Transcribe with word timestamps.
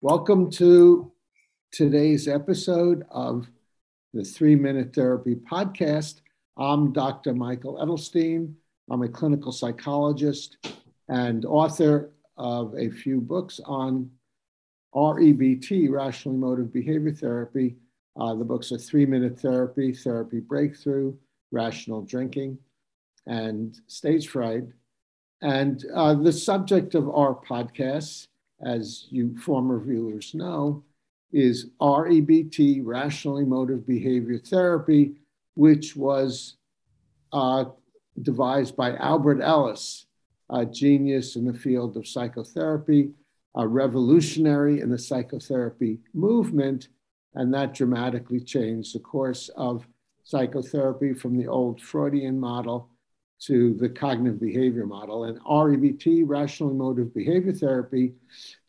Welcome 0.00 0.52
to 0.52 1.10
today's 1.72 2.28
episode 2.28 3.04
of 3.10 3.50
the 4.14 4.22
Three 4.22 4.54
Minute 4.54 4.94
Therapy 4.94 5.34
Podcast. 5.34 6.20
I'm 6.56 6.92
Dr. 6.92 7.34
Michael 7.34 7.78
Edelstein. 7.78 8.54
I'm 8.88 9.02
a 9.02 9.08
clinical 9.08 9.50
psychologist 9.50 10.58
and 11.08 11.44
author 11.44 12.12
of 12.36 12.76
a 12.78 12.90
few 12.90 13.20
books 13.20 13.58
on 13.64 14.08
REBT, 14.94 15.90
Rational 15.90 16.36
Emotive 16.36 16.72
Behavior 16.72 17.10
Therapy. 17.10 17.74
Uh, 18.16 18.36
the 18.36 18.44
books 18.44 18.70
are 18.70 18.78
Three 18.78 19.04
Minute 19.04 19.40
Therapy, 19.40 19.92
Therapy 19.92 20.38
Breakthrough, 20.38 21.12
Rational 21.50 22.02
Drinking, 22.02 22.56
and 23.26 23.76
Stage 23.88 24.28
Fright. 24.28 24.62
And 25.42 25.84
uh, 25.92 26.14
the 26.14 26.32
subject 26.32 26.94
of 26.94 27.08
our 27.10 27.34
podcasts 27.34 28.28
as 28.62 29.06
you 29.10 29.36
former 29.36 29.78
viewers 29.78 30.34
know, 30.34 30.82
is 31.32 31.70
REBT, 31.80 32.80
Rational 32.84 33.38
Emotive 33.38 33.86
Behavior 33.86 34.38
Therapy, 34.38 35.14
which 35.54 35.94
was 35.94 36.56
uh, 37.32 37.66
devised 38.22 38.76
by 38.76 38.96
Albert 38.96 39.42
Ellis, 39.42 40.06
a 40.50 40.64
genius 40.64 41.36
in 41.36 41.44
the 41.44 41.52
field 41.52 41.96
of 41.96 42.08
psychotherapy, 42.08 43.10
a 43.54 43.66
revolutionary 43.66 44.80
in 44.80 44.90
the 44.90 44.98
psychotherapy 44.98 45.98
movement, 46.14 46.88
and 47.34 47.52
that 47.52 47.74
dramatically 47.74 48.40
changed 48.40 48.94
the 48.94 49.00
course 49.00 49.50
of 49.56 49.86
psychotherapy 50.24 51.12
from 51.12 51.36
the 51.36 51.46
old 51.46 51.80
Freudian 51.80 52.38
model 52.38 52.88
to 53.40 53.74
the 53.74 53.88
cognitive 53.88 54.40
behavior 54.40 54.86
model. 54.86 55.24
And 55.24 55.40
REBT, 55.40 56.22
rational 56.26 56.70
emotive 56.70 57.14
behavior 57.14 57.52
therapy, 57.52 58.14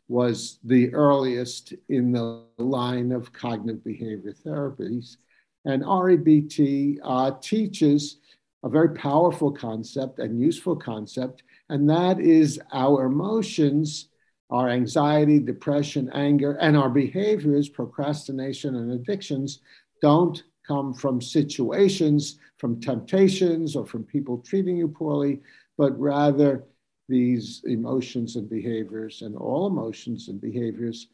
was 0.08 0.58
the 0.64 0.92
earliest 0.92 1.72
in 1.88 2.12
the 2.12 2.42
line 2.58 3.12
of 3.12 3.32
cognitive 3.32 3.84
behavior 3.84 4.32
therapies. 4.32 5.16
And 5.64 5.82
REBT 5.82 6.98
uh, 7.04 7.32
teaches 7.40 8.18
a 8.64 8.68
very 8.68 8.90
powerful 8.90 9.52
concept 9.52 10.18
and 10.18 10.40
useful 10.40 10.76
concept, 10.76 11.42
and 11.68 11.88
that 11.88 12.20
is 12.20 12.60
our 12.72 13.06
emotions, 13.06 14.08
our 14.50 14.68
anxiety, 14.68 15.38
depression, 15.38 16.10
anger, 16.12 16.52
and 16.54 16.76
our 16.76 16.90
behaviors, 16.90 17.68
procrastination, 17.68 18.74
and 18.76 18.92
addictions 18.92 19.60
don't 20.02 20.42
come 20.70 20.94
from 20.94 21.20
situations, 21.20 22.38
from 22.58 22.80
temptations, 22.80 23.74
or 23.74 23.84
from 23.84 24.04
people 24.04 24.38
treating 24.38 24.76
you 24.76 24.86
poorly, 24.86 25.40
but 25.76 25.98
rather 25.98 26.64
these 27.08 27.62
emotions 27.66 28.36
and 28.36 28.48
behaviors, 28.48 29.22
and 29.22 29.34
all 29.34 29.66
emotions 29.66 30.28
and 30.28 30.40
behaviors 30.40 31.08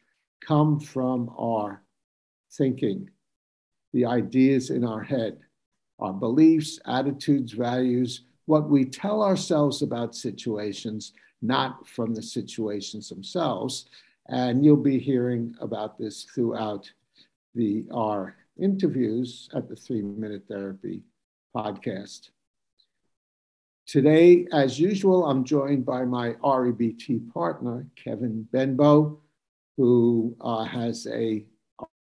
come 0.46 0.78
from 0.78 1.30
our 1.38 1.82
thinking, 2.52 3.08
the 3.94 4.04
ideas 4.04 4.68
in 4.68 4.84
our 4.84 5.02
head, 5.02 5.38
our 6.00 6.12
beliefs, 6.12 6.78
attitudes, 6.84 7.52
values, 7.52 8.24
what 8.44 8.68
we 8.68 8.84
tell 8.84 9.22
ourselves 9.22 9.80
about 9.80 10.14
situations, 10.14 11.14
not 11.40 11.88
from 11.88 12.14
the 12.14 12.22
situations 12.22 13.08
themselves. 13.08 13.86
And 14.28 14.62
you'll 14.62 14.76
be 14.76 14.98
hearing 14.98 15.54
about 15.62 15.96
this 15.98 16.24
throughout 16.24 16.92
the, 17.54 17.86
our 17.90 18.36
interviews 18.60 19.48
at 19.54 19.68
the 19.68 19.76
Three 19.76 20.02
Minute 20.02 20.44
Therapy 20.48 21.02
podcast. 21.54 22.30
Today, 23.86 24.46
as 24.52 24.80
usual, 24.80 25.26
I'm 25.26 25.44
joined 25.44 25.86
by 25.86 26.04
my 26.04 26.32
REBT 26.42 27.32
partner, 27.32 27.86
Kevin 27.94 28.42
Benbow, 28.50 29.20
who 29.76 30.36
uh, 30.40 30.64
has 30.64 31.06
a 31.06 31.44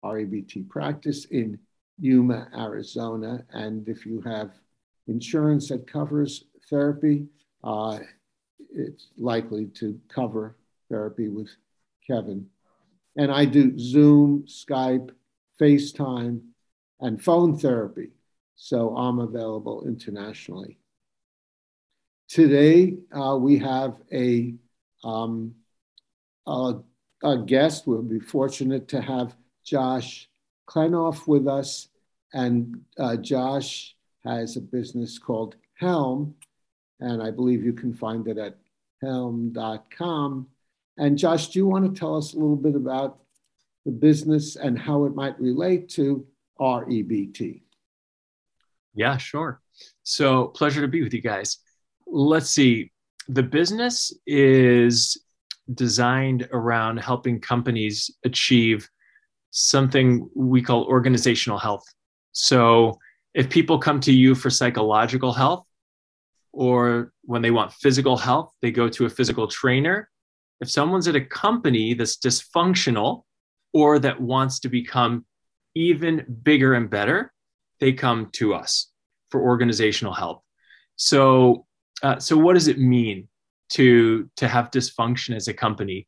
REBT 0.04 0.68
practice 0.68 1.24
in 1.26 1.58
Yuma, 1.98 2.48
Arizona. 2.56 3.44
And 3.52 3.88
if 3.88 4.04
you 4.04 4.20
have 4.22 4.50
insurance 5.06 5.68
that 5.68 5.86
covers 5.86 6.44
therapy, 6.68 7.26
uh, 7.64 8.00
it's 8.74 9.08
likely 9.16 9.66
to 9.66 9.98
cover 10.08 10.56
therapy 10.90 11.28
with 11.28 11.48
Kevin. 12.06 12.46
And 13.16 13.30
I 13.30 13.44
do 13.44 13.78
Zoom, 13.78 14.44
Skype, 14.46 15.10
FaceTime, 15.60 16.40
and 17.00 17.22
phone 17.22 17.58
therapy. 17.58 18.10
So 18.54 18.96
I'm 18.96 19.18
available 19.18 19.86
internationally. 19.86 20.78
Today 22.28 22.96
uh, 23.12 23.36
we 23.36 23.58
have 23.58 24.00
a, 24.12 24.54
um, 25.04 25.54
a, 26.46 26.76
a, 27.22 27.38
guest. 27.38 27.86
We'll 27.86 28.02
be 28.02 28.20
fortunate 28.20 28.88
to 28.88 29.02
have 29.02 29.36
Josh 29.64 30.28
Klenoff 30.68 31.26
with 31.26 31.46
us. 31.46 31.88
And 32.32 32.82
uh, 32.98 33.16
Josh 33.16 33.94
has 34.24 34.56
a 34.56 34.60
business 34.60 35.18
called 35.18 35.56
Helm. 35.74 36.34
And 37.00 37.22
I 37.22 37.30
believe 37.30 37.64
you 37.64 37.72
can 37.72 37.92
find 37.92 38.26
it 38.28 38.38
at 38.38 38.56
helm.com. 39.02 40.46
And 40.96 41.18
Josh, 41.18 41.48
do 41.48 41.58
you 41.58 41.66
want 41.66 41.92
to 41.92 41.98
tell 41.98 42.16
us 42.16 42.32
a 42.32 42.36
little 42.36 42.56
bit 42.56 42.76
about 42.76 43.21
the 43.84 43.92
business 43.92 44.56
and 44.56 44.78
how 44.78 45.04
it 45.04 45.14
might 45.14 45.38
relate 45.40 45.88
to 45.90 46.26
REBT? 46.60 47.62
Yeah, 48.94 49.16
sure. 49.16 49.60
So, 50.02 50.48
pleasure 50.48 50.80
to 50.80 50.88
be 50.88 51.02
with 51.02 51.14
you 51.14 51.22
guys. 51.22 51.58
Let's 52.06 52.50
see. 52.50 52.92
The 53.28 53.42
business 53.42 54.12
is 54.26 55.16
designed 55.74 56.48
around 56.52 56.98
helping 56.98 57.40
companies 57.40 58.10
achieve 58.24 58.88
something 59.50 60.28
we 60.34 60.60
call 60.62 60.84
organizational 60.84 61.58
health. 61.58 61.84
So, 62.32 62.98
if 63.34 63.48
people 63.48 63.78
come 63.78 64.00
to 64.00 64.12
you 64.12 64.34
for 64.34 64.50
psychological 64.50 65.32
health, 65.32 65.64
or 66.52 67.12
when 67.22 67.40
they 67.42 67.50
want 67.50 67.72
physical 67.72 68.16
health, 68.16 68.52
they 68.60 68.70
go 68.70 68.88
to 68.88 69.06
a 69.06 69.08
physical 69.08 69.46
trainer. 69.46 70.10
If 70.60 70.70
someone's 70.70 71.08
at 71.08 71.16
a 71.16 71.24
company 71.24 71.94
that's 71.94 72.18
dysfunctional, 72.18 73.22
or 73.72 73.98
that 73.98 74.20
wants 74.20 74.60
to 74.60 74.68
become 74.68 75.24
even 75.74 76.24
bigger 76.42 76.74
and 76.74 76.90
better, 76.90 77.32
they 77.80 77.92
come 77.92 78.28
to 78.32 78.54
us 78.54 78.90
for 79.30 79.40
organizational 79.40 80.12
help. 80.12 80.42
So, 80.96 81.66
uh, 82.02 82.18
so 82.18 82.36
what 82.36 82.54
does 82.54 82.68
it 82.68 82.78
mean 82.78 83.28
to 83.70 84.30
to 84.36 84.46
have 84.48 84.70
dysfunction 84.70 85.34
as 85.34 85.48
a 85.48 85.54
company? 85.54 86.06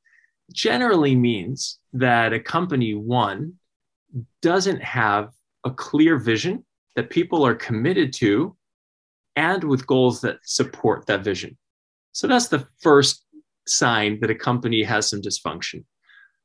Generally 0.53 1.17
means 1.17 1.79
that 1.95 2.33
a 2.33 2.41
company 2.41 2.95
one 2.95 3.55
doesn't 4.43 4.83
have 4.83 5.31
a 5.65 5.71
clear 5.71 6.19
vision 6.19 6.65
that 6.97 7.11
people 7.11 7.45
are 7.45 7.55
committed 7.55 8.13
to 8.13 8.57
and 9.37 9.65
with 9.65 9.87
goals 9.87 10.21
that 10.21 10.39
support 10.45 11.07
that 11.07 11.25
vision. 11.25 11.57
So 12.13 12.29
that's 12.29 12.49
the 12.49 12.67
first 12.81 13.25
sign 13.67 14.21
that 14.21 14.31
a 14.31 14.35
company 14.35 14.83
has 14.83 15.09
some 15.09 15.21
dysfunction. 15.21 15.85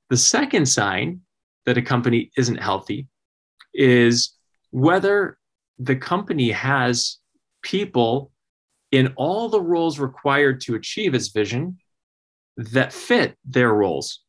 The 0.09 0.18
second 0.18 0.66
sign 0.68 1.22
that 1.66 1.78
a 1.78 1.81
company 1.81 2.31
isn't 2.36 2.58
healthy 2.58 3.08
is 3.74 4.36
whether 4.72 5.38
the 5.78 5.96
company 5.96 6.52
has 6.52 7.18
people 7.62 8.31
in 8.92 9.14
all 9.16 9.50
the 9.50 9.62
roles 9.62 10.00
required 10.00 10.62
to 10.62 10.75
achieve 10.75 11.14
its 11.14 11.28
vision 11.30 11.78
that 12.58 12.92
fit 12.92 13.38
their 13.46 13.72
roles. 13.74 14.22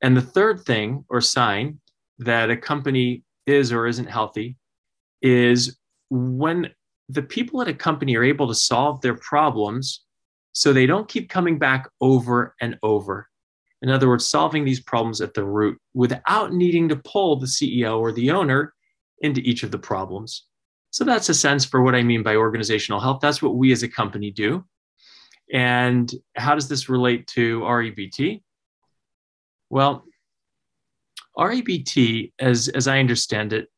And 0.00 0.16
the 0.16 0.22
third 0.22 0.60
thing 0.60 1.04
or 1.08 1.20
sign 1.20 1.80
that 2.18 2.50
a 2.50 2.56
company 2.56 3.22
is 3.46 3.70
or 3.70 3.86
isn't 3.86 4.06
healthy 4.06 4.56
is 5.20 5.78
when 6.10 6.70
the 7.08 7.22
people 7.22 7.60
at 7.60 7.68
a 7.68 7.74
company 7.74 8.16
are 8.16 8.24
able 8.24 8.48
to 8.48 8.54
solve 8.54 9.00
their 9.00 9.14
problems 9.14 10.04
so 10.52 10.72
they 10.72 10.86
don't 10.86 11.08
keep 11.08 11.28
coming 11.28 11.58
back 11.58 11.88
over 12.00 12.54
and 12.60 12.78
over 12.82 13.28
in 13.82 13.90
other 13.90 14.08
words, 14.08 14.28
solving 14.28 14.64
these 14.64 14.80
problems 14.80 15.20
at 15.20 15.34
the 15.34 15.44
root 15.44 15.78
without 15.94 16.52
needing 16.52 16.88
to 16.88 16.96
pull 16.96 17.36
the 17.36 17.46
CEO 17.46 17.98
or 17.98 18.12
the 18.12 18.30
owner 18.30 18.74
into 19.20 19.40
each 19.40 19.62
of 19.62 19.70
the 19.70 19.78
problems. 19.78 20.46
So 20.90 21.04
that's 21.04 21.28
a 21.28 21.34
sense 21.34 21.64
for 21.64 21.82
what 21.82 21.94
I 21.94 22.02
mean 22.02 22.22
by 22.22 22.36
organizational 22.36 23.00
health. 23.00 23.18
That's 23.20 23.42
what 23.42 23.56
we 23.56 23.72
as 23.72 23.82
a 23.82 23.88
company 23.88 24.30
do. 24.30 24.64
And 25.52 26.12
how 26.36 26.54
does 26.54 26.68
this 26.68 26.88
relate 26.88 27.26
to 27.28 27.60
REBT? 27.60 28.42
Well, 29.68 30.04
REBT, 31.36 32.32
as, 32.38 32.68
as 32.68 32.88
I 32.88 32.98
understand 32.98 33.52
it, 33.52 33.68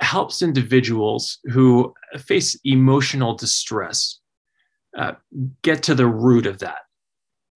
helps 0.00 0.42
individuals 0.42 1.38
who 1.44 1.94
face 2.18 2.58
emotional 2.64 3.34
distress 3.34 4.18
uh, 4.98 5.12
get 5.62 5.82
to 5.84 5.94
the 5.94 6.06
root 6.06 6.46
of 6.46 6.58
that 6.58 6.80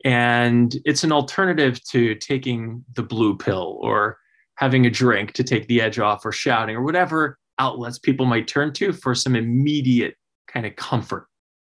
and 0.04 0.74
it's 0.84 1.04
an 1.04 1.12
alternative 1.12 1.82
to 1.90 2.14
taking 2.16 2.84
the 2.94 3.02
blue 3.02 3.36
pill 3.36 3.78
or 3.80 4.18
having 4.56 4.86
a 4.86 4.90
drink 4.90 5.32
to 5.32 5.44
take 5.44 5.66
the 5.68 5.80
edge 5.80 5.98
off 5.98 6.24
or 6.24 6.32
shouting 6.32 6.76
or 6.76 6.82
whatever 6.82 7.38
outlets 7.58 7.98
people 7.98 8.26
might 8.26 8.48
turn 8.48 8.72
to 8.72 8.92
for 8.92 9.14
some 9.14 9.34
immediate 9.34 10.14
kind 10.46 10.66
of 10.66 10.76
comfort 10.76 11.26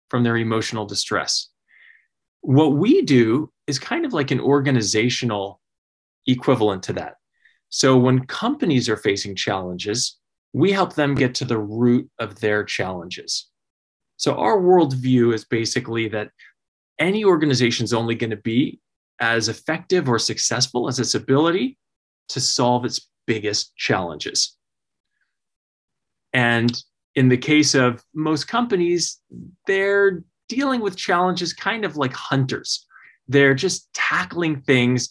from 0.10 0.24
their 0.24 0.38
emotional 0.38 0.86
distress. 0.86 1.50
What 2.42 2.74
we 2.74 3.02
do 3.02 3.52
is 3.68 3.80
kind 3.80 4.06
of 4.06 4.14
like 4.14 4.32
an 4.32 4.40
organizational 4.40 5.62
equivalent 6.28 6.84
to 6.84 6.94
that. 6.94 7.16
So 7.70 7.98
when 7.98 8.26
companies 8.26 8.88
are 8.90 8.98
facing 8.98 9.36
challenges, 9.36 10.18
we 10.54 10.72
help 10.72 10.96
them 10.96 11.16
get 11.16 11.36
to 11.36 11.46
the 11.46 11.58
root 11.58 12.10
of 12.20 12.40
their 12.40 12.64
challenges. 12.64 13.50
So 14.18 14.36
our 14.36 14.58
worldview 14.58 15.34
is 15.34 15.44
basically 15.44 16.08
that 16.10 16.30
any 17.00 17.26
organization 17.26 17.84
is 17.84 17.94
only 17.94 18.16
going 18.16 18.30
to 18.30 18.38
be 18.38 18.80
as 19.20 19.50
effective 19.50 20.10
or 20.10 20.20
successful 20.20 20.88
as 20.88 21.00
its 21.00 21.16
ability 21.16 21.78
to 22.30 22.40
solve 22.40 22.86
its 22.86 23.10
biggest 23.28 23.76
challenges. 23.76 24.58
And 26.34 26.78
in 27.16 27.30
the 27.30 27.38
case 27.38 27.76
of 27.76 28.04
most 28.14 28.48
companies, 28.48 29.20
they're 29.68 30.24
dealing 30.50 30.82
with 30.82 30.98
challenges 30.98 31.54
kind 31.54 31.86
of 31.86 31.98
like 31.98 32.14
hunters. 32.14 32.86
They're 33.28 33.56
just 33.56 33.92
tackling 33.94 34.62
things 34.62 35.10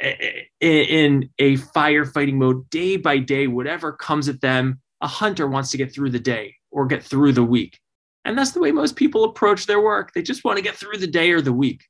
eh, 0.00 0.14
eh, 0.60 0.66
in 0.82 1.30
a 1.38 1.56
firefighting 1.56 2.34
mode 2.34 2.68
day 2.70 2.96
by 2.96 3.18
day, 3.18 3.46
whatever 3.46 3.92
comes 3.92 4.28
at 4.28 4.40
them. 4.40 4.80
A 5.00 5.06
hunter 5.06 5.48
wants 5.48 5.70
to 5.70 5.76
get 5.78 5.92
through 5.92 6.10
the 6.10 6.20
day 6.20 6.54
or 6.70 6.86
get 6.86 7.02
through 7.02 7.32
the 7.32 7.42
week. 7.42 7.78
And 8.24 8.38
that's 8.38 8.52
the 8.52 8.60
way 8.60 8.72
most 8.72 8.96
people 8.96 9.24
approach 9.24 9.66
their 9.66 9.80
work. 9.80 10.12
They 10.12 10.22
just 10.22 10.44
want 10.44 10.56
to 10.56 10.62
get 10.64 10.76
through 10.76 10.98
the 10.98 11.06
day 11.06 11.32
or 11.32 11.40
the 11.40 11.52
week. 11.52 11.82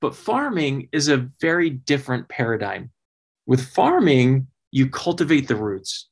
But 0.00 0.14
farming 0.14 0.88
is 0.92 1.08
a 1.08 1.28
very 1.40 1.70
different 1.70 2.28
paradigm. 2.28 2.90
With 3.46 3.66
farming, 3.68 4.48
you 4.70 4.90
cultivate 4.90 5.48
the 5.48 5.56
roots 5.56 6.08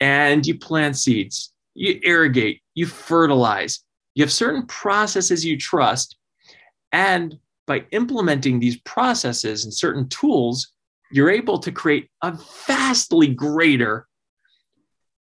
and 0.00 0.44
you 0.46 0.58
plant 0.58 0.96
seeds, 0.96 1.52
you 1.74 2.00
irrigate, 2.02 2.60
you 2.74 2.86
fertilize, 2.86 3.84
you 4.14 4.24
have 4.24 4.32
certain 4.32 4.66
processes 4.66 5.44
you 5.44 5.56
trust. 5.56 6.16
And 6.90 7.38
by 7.66 7.84
implementing 7.92 8.58
these 8.58 8.80
processes 8.80 9.64
and 9.64 9.72
certain 9.72 10.08
tools, 10.08 10.72
you're 11.12 11.30
able 11.30 11.58
to 11.58 11.70
create 11.70 12.08
a 12.22 12.36
vastly 12.66 13.28
greater 13.28 14.06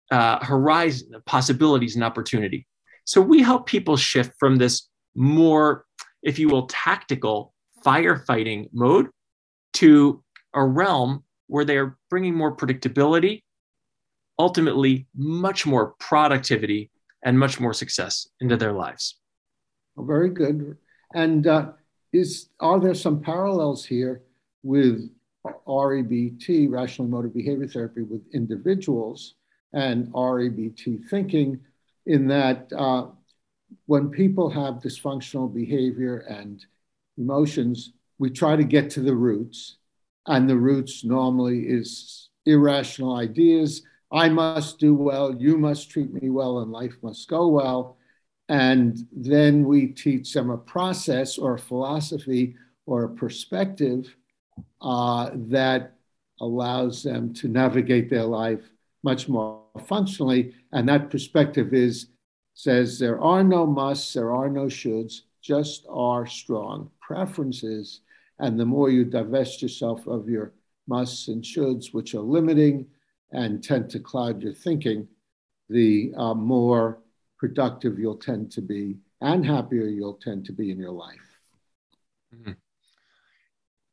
uh, 0.09 0.43
horizon 0.43 1.13
of 1.13 1.23
possibilities 1.25 1.95
and 1.95 2.03
opportunity. 2.03 2.65
So 3.05 3.21
we 3.21 3.41
help 3.41 3.65
people 3.65 3.97
shift 3.97 4.33
from 4.39 4.57
this 4.57 4.87
more, 5.15 5.85
if 6.23 6.39
you 6.39 6.47
will, 6.47 6.67
tactical 6.67 7.53
firefighting 7.83 8.69
mode 8.73 9.07
to 9.73 10.23
a 10.53 10.63
realm 10.63 11.23
where 11.47 11.65
they 11.65 11.77
are 11.77 11.97
bringing 12.09 12.35
more 12.35 12.55
predictability, 12.55 13.43
ultimately, 14.39 15.07
much 15.15 15.65
more 15.65 15.95
productivity 15.99 16.91
and 17.23 17.37
much 17.37 17.59
more 17.59 17.73
success 17.73 18.27
into 18.39 18.57
their 18.57 18.71
lives. 18.71 19.19
Very 19.97 20.29
good. 20.29 20.77
And 21.13 21.47
uh, 21.47 21.71
is 22.13 22.49
are 22.59 22.79
there 22.79 22.93
some 22.93 23.21
parallels 23.21 23.85
here 23.85 24.23
with 24.63 25.09
REBT, 25.67 26.69
rational 26.69 27.07
emotive 27.07 27.33
behavior 27.33 27.67
therapy, 27.67 28.03
with 28.03 28.21
individuals 28.33 29.35
and 29.73 30.07
REBT 30.13 31.09
thinking, 31.09 31.59
in 32.05 32.27
that 32.27 32.71
uh, 32.75 33.07
when 33.85 34.09
people 34.09 34.49
have 34.49 34.75
dysfunctional 34.75 35.53
behavior 35.53 36.19
and 36.29 36.65
emotions, 37.17 37.93
we 38.19 38.29
try 38.29 38.55
to 38.55 38.63
get 38.63 38.89
to 38.91 39.01
the 39.01 39.15
roots, 39.15 39.77
and 40.27 40.49
the 40.49 40.57
roots 40.57 41.03
normally 41.03 41.61
is 41.61 42.29
irrational 42.45 43.15
ideas. 43.15 43.83
I 44.11 44.29
must 44.29 44.79
do 44.79 44.93
well, 44.93 45.33
you 45.35 45.57
must 45.57 45.89
treat 45.89 46.11
me 46.13 46.29
well, 46.29 46.59
and 46.59 46.71
life 46.71 46.95
must 47.01 47.27
go 47.29 47.47
well. 47.47 47.97
And 48.49 49.07
then 49.13 49.63
we 49.63 49.87
teach 49.87 50.33
them 50.33 50.49
a 50.49 50.57
process 50.57 51.37
or 51.37 51.53
a 51.53 51.59
philosophy 51.59 52.55
or 52.85 53.05
a 53.05 53.09
perspective 53.09 54.13
uh, 54.81 55.29
that 55.33 55.93
allows 56.41 57.03
them 57.03 57.33
to 57.35 57.47
navigate 57.47 58.09
their 58.09 58.25
life 58.25 58.63
much 59.03 59.29
more 59.29 59.63
functionally. 59.85 60.53
And 60.73 60.87
that 60.89 61.09
perspective 61.09 61.73
is 61.73 62.07
says 62.53 62.99
there 62.99 63.19
are 63.19 63.43
no 63.43 63.65
musts, 63.65 64.13
there 64.13 64.33
are 64.33 64.49
no 64.49 64.65
shoulds, 64.65 65.21
just 65.41 65.85
are 65.89 66.25
strong 66.25 66.89
preferences. 66.99 68.01
And 68.39 68.59
the 68.59 68.65
more 68.65 68.89
you 68.89 69.05
divest 69.05 69.61
yourself 69.61 70.07
of 70.07 70.29
your 70.29 70.53
musts 70.87 71.27
and 71.27 71.43
shoulds, 71.43 71.93
which 71.93 72.13
are 72.15 72.21
limiting 72.21 72.87
and 73.31 73.63
tend 73.63 73.89
to 73.91 73.99
cloud 73.99 74.41
your 74.41 74.53
thinking, 74.53 75.07
the 75.69 76.13
uh, 76.17 76.33
more 76.33 76.99
productive 77.37 77.97
you'll 77.97 78.17
tend 78.17 78.51
to 78.51 78.61
be 78.61 78.97
and 79.21 79.45
happier 79.45 79.85
you'll 79.85 80.19
tend 80.21 80.45
to 80.45 80.51
be 80.51 80.71
in 80.71 80.77
your 80.77 80.91
life. 80.91 81.17
Mm-hmm. 82.35 82.51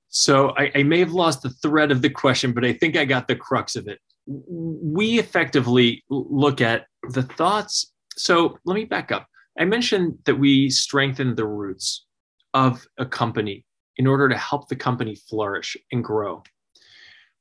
So 0.08 0.54
I, 0.56 0.70
I, 0.74 0.82
may 0.82 1.00
have 1.00 1.12
lost 1.12 1.42
the 1.42 1.50
thread 1.50 1.90
of 1.90 2.02
the 2.02 2.10
question, 2.10 2.52
but 2.52 2.64
I 2.64 2.72
think 2.72 2.96
I 2.96 3.04
got 3.04 3.28
the 3.28 3.36
crux 3.36 3.76
of 3.76 3.88
it. 3.88 4.00
We 4.30 5.18
effectively 5.18 6.04
look 6.10 6.60
at 6.60 6.86
the 7.10 7.22
thoughts. 7.22 7.92
So 8.16 8.58
let 8.64 8.74
me 8.74 8.84
back 8.84 9.10
up. 9.10 9.26
I 9.58 9.64
mentioned 9.64 10.18
that 10.26 10.36
we 10.36 10.68
strengthen 10.70 11.34
the 11.34 11.46
roots 11.46 12.06
of 12.54 12.86
a 12.98 13.06
company 13.06 13.64
in 13.96 14.06
order 14.06 14.28
to 14.28 14.36
help 14.36 14.68
the 14.68 14.76
company 14.76 15.16
flourish 15.28 15.76
and 15.90 16.04
grow. 16.04 16.42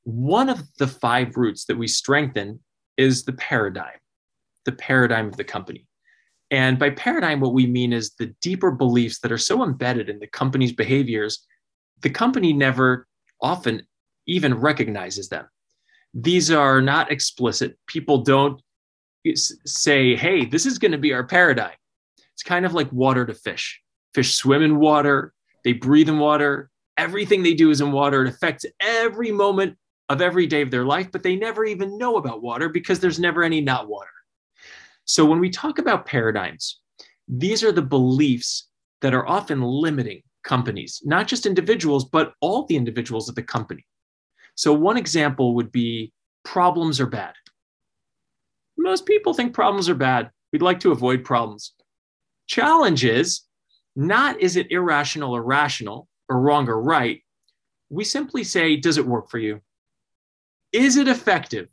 One 0.04 0.48
of 0.48 0.62
the 0.78 0.86
five 0.86 1.36
roots 1.36 1.66
that 1.66 1.76
we 1.76 1.86
strengthen 1.86 2.60
is 2.96 3.24
the 3.24 3.34
paradigm, 3.34 3.98
the 4.64 4.72
paradigm 4.72 5.28
of 5.28 5.36
the 5.36 5.44
company. 5.44 5.86
And 6.50 6.78
by 6.78 6.90
paradigm, 6.90 7.40
what 7.40 7.52
we 7.52 7.66
mean 7.66 7.92
is 7.92 8.14
the 8.14 8.34
deeper 8.40 8.70
beliefs 8.70 9.20
that 9.20 9.32
are 9.32 9.38
so 9.38 9.62
embedded 9.62 10.08
in 10.08 10.18
the 10.18 10.26
company's 10.26 10.72
behaviors, 10.72 11.46
the 12.00 12.10
company 12.10 12.52
never 12.52 13.06
often 13.42 13.86
even 14.26 14.54
recognizes 14.54 15.28
them. 15.28 15.46
These 16.14 16.50
are 16.50 16.80
not 16.80 17.12
explicit. 17.12 17.78
People 17.86 18.22
don't 18.22 18.60
say, 19.36 20.16
hey, 20.16 20.44
this 20.44 20.66
is 20.66 20.78
going 20.78 20.92
to 20.92 20.98
be 20.98 21.12
our 21.12 21.24
paradigm. 21.24 21.76
It's 22.32 22.42
kind 22.42 22.64
of 22.64 22.74
like 22.74 22.90
water 22.92 23.26
to 23.26 23.34
fish. 23.34 23.80
Fish 24.14 24.34
swim 24.34 24.62
in 24.62 24.78
water, 24.78 25.32
they 25.64 25.72
breathe 25.72 26.08
in 26.08 26.18
water. 26.18 26.70
Everything 26.96 27.42
they 27.42 27.54
do 27.54 27.70
is 27.70 27.80
in 27.80 27.92
water. 27.92 28.24
It 28.24 28.28
affects 28.28 28.64
every 28.80 29.30
moment 29.30 29.76
of 30.08 30.22
every 30.22 30.46
day 30.46 30.62
of 30.62 30.70
their 30.70 30.84
life, 30.84 31.10
but 31.12 31.22
they 31.22 31.36
never 31.36 31.64
even 31.64 31.98
know 31.98 32.16
about 32.16 32.42
water 32.42 32.68
because 32.68 33.00
there's 33.00 33.20
never 33.20 33.42
any 33.42 33.60
not 33.60 33.88
water. 33.88 34.08
So 35.04 35.24
when 35.24 35.40
we 35.40 35.50
talk 35.50 35.78
about 35.78 36.06
paradigms, 36.06 36.80
these 37.28 37.62
are 37.62 37.72
the 37.72 37.82
beliefs 37.82 38.68
that 39.02 39.14
are 39.14 39.28
often 39.28 39.62
limiting 39.62 40.22
companies, 40.42 41.02
not 41.04 41.28
just 41.28 41.46
individuals, 41.46 42.06
but 42.06 42.32
all 42.40 42.64
the 42.66 42.76
individuals 42.76 43.28
of 43.28 43.34
the 43.34 43.42
company. 43.42 43.84
So 44.58 44.72
one 44.72 44.96
example 44.96 45.54
would 45.54 45.70
be 45.70 46.12
problems 46.44 46.98
are 47.00 47.06
bad. 47.06 47.34
Most 48.76 49.06
people 49.06 49.32
think 49.32 49.54
problems 49.54 49.88
are 49.88 49.94
bad. 49.94 50.32
We'd 50.52 50.62
like 50.62 50.80
to 50.80 50.90
avoid 50.90 51.22
problems. 51.22 51.74
Challenge 52.48 53.04
is 53.04 53.42
not 53.94 54.40
is 54.40 54.56
it 54.56 54.72
irrational 54.72 55.32
or 55.32 55.44
rational 55.44 56.08
or 56.28 56.40
wrong 56.40 56.68
or 56.68 56.82
right. 56.82 57.22
We 57.88 58.02
simply 58.02 58.42
say, 58.42 58.74
does 58.74 58.98
it 58.98 59.06
work 59.06 59.30
for 59.30 59.38
you? 59.38 59.60
Is 60.72 60.96
it 60.96 61.06
effective? 61.06 61.68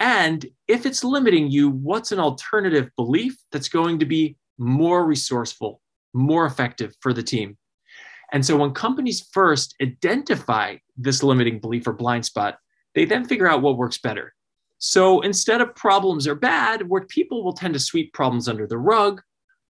And 0.00 0.46
if 0.66 0.86
it's 0.86 1.04
limiting 1.04 1.50
you, 1.50 1.68
what's 1.68 2.12
an 2.12 2.18
alternative 2.18 2.88
belief 2.96 3.36
that's 3.52 3.68
going 3.68 3.98
to 3.98 4.06
be 4.06 4.38
more 4.56 5.04
resourceful, 5.04 5.82
more 6.14 6.46
effective 6.46 6.94
for 7.02 7.12
the 7.12 7.22
team? 7.22 7.58
And 8.32 8.44
so 8.44 8.56
when 8.56 8.72
companies 8.72 9.28
first 9.32 9.74
identify 9.80 10.76
this 10.96 11.22
limiting 11.22 11.60
belief 11.60 11.86
or 11.86 11.92
blind 11.92 12.24
spot, 12.24 12.58
they 12.94 13.04
then 13.04 13.24
figure 13.24 13.48
out 13.48 13.62
what 13.62 13.76
works 13.76 13.98
better. 13.98 14.34
So 14.78 15.20
instead 15.22 15.60
of 15.60 15.74
problems 15.74 16.26
are 16.26 16.34
bad, 16.34 16.88
where 16.88 17.02
people 17.02 17.44
will 17.44 17.52
tend 17.52 17.74
to 17.74 17.80
sweep 17.80 18.12
problems 18.12 18.48
under 18.48 18.66
the 18.66 18.78
rug, 18.78 19.22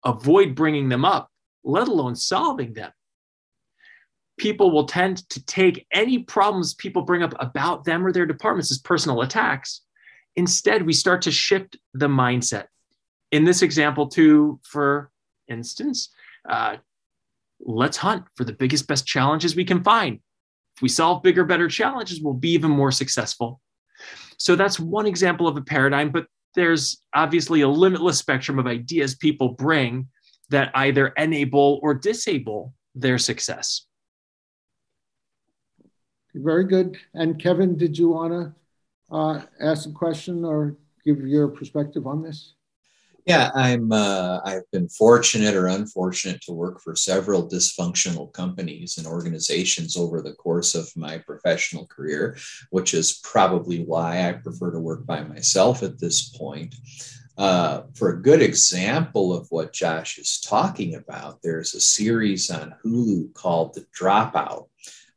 avoid 0.05 0.55
bringing 0.55 0.89
them 0.89 1.05
up, 1.05 1.31
let 1.65 1.89
alone 1.89 2.15
solving 2.15 2.73
them. 2.73 2.91
People 4.39 4.71
will 4.71 4.87
tend 4.87 5.29
to 5.31 5.45
take 5.45 5.87
any 5.93 6.21
problems 6.21 6.75
people 6.75 7.03
bring 7.03 7.23
up 7.23 7.35
about 7.39 7.85
them 7.85 8.05
or 8.05 8.13
their 8.13 8.27
departments 8.27 8.71
as 8.71 8.79
personal 8.79 9.21
attacks. 9.21 9.83
Instead, 10.37 10.87
we 10.87 10.93
start 10.93 11.23
to 11.23 11.31
shift 11.31 11.77
the 11.95 12.09
mindset. 12.09 12.67
In 13.31 13.45
this 13.45 13.63
example, 13.63 14.09
too, 14.09 14.61
for 14.63 15.11
instance, 15.49 16.09
uh, 16.49 16.77
let's 17.63 17.97
hunt 17.97 18.25
for 18.35 18.45
the 18.45 18.53
biggest, 18.53 18.87
best 18.87 19.07
challenges 19.07 19.57
we 19.57 19.65
can 19.65 19.83
find. 19.83 20.21
If 20.77 20.83
we 20.83 20.89
solve 20.89 21.23
bigger, 21.23 21.45
better 21.45 21.69
challenges, 21.69 22.21
we'll 22.21 22.35
be 22.35 22.51
even 22.51 22.71
more 22.71 22.91
successful. 22.91 23.61
So 24.39 24.57
that's 24.57 24.81
one 24.81 25.07
example 25.07 25.47
of 25.47 25.57
a 25.57 25.63
paradigm, 25.63 26.11
but 26.11 26.27
there's 26.55 27.03
obviously 27.15 27.61
a 27.61 27.69
limitless 27.69 28.19
spectrum 28.19 28.59
of 28.59 28.67
ideas 28.67 29.15
people 29.15 29.51
bring 29.51 30.09
that 30.51 30.71
either 30.75 31.09
enable 31.09 31.81
or 31.83 31.95
disable 31.95 32.75
their 32.95 33.19
success. 33.19 33.87
Very 36.35 36.65
good. 36.65 36.97
And 37.15 37.41
Kevin, 37.41 37.77
did 37.77 37.97
you 37.97 38.11
want 38.11 38.33
to 38.33 39.15
uh, 39.15 39.43
ask 39.61 39.89
a 39.89 39.93
question 39.93 40.45
or 40.45 40.77
give 41.05 41.21
your 41.21 41.49
perspective 41.49 42.07
on 42.07 42.23
this? 42.23 42.55
Yeah, 43.25 43.51
I'm. 43.55 43.93
Uh, 43.93 44.41
I've 44.45 44.69
been 44.73 44.89
fortunate 44.89 45.55
or 45.55 45.69
unfortunate 45.69 46.41
to 46.43 46.53
work 46.53 46.81
for 46.81 46.97
several 46.97 47.49
dysfunctional 47.49 48.33
companies 48.33 48.99
and 48.99 49.07
organizations 49.07 49.97
over 49.97 50.21
the 50.21 50.33
course 50.33 50.75
of 50.75 50.91
my 50.97 51.19
professional 51.19 51.87
career, 51.87 52.37
which 52.71 52.95
is 52.95 53.21
probably 53.23 53.85
why 53.85 54.29
I 54.29 54.33
prefer 54.33 54.73
to 54.73 54.81
work 54.81 55.07
by 55.07 55.23
myself 55.23 55.85
at 55.85 56.01
this 56.01 56.31
point. 56.31 56.75
Uh, 57.39 57.83
for 57.95 58.11
a 58.11 58.23
good 58.23 58.43
example 58.43 59.33
of 59.33 59.47
what 59.51 59.73
Josh 59.73 60.19
is 60.19 60.41
talking 60.41 60.97
about, 60.97 61.41
there's 61.43 61.75
a 61.75 61.81
series 61.81 62.51
on 62.51 62.75
Hulu 62.85 63.33
called 63.35 63.75
The 63.75 63.87
Dropout. 63.99 64.67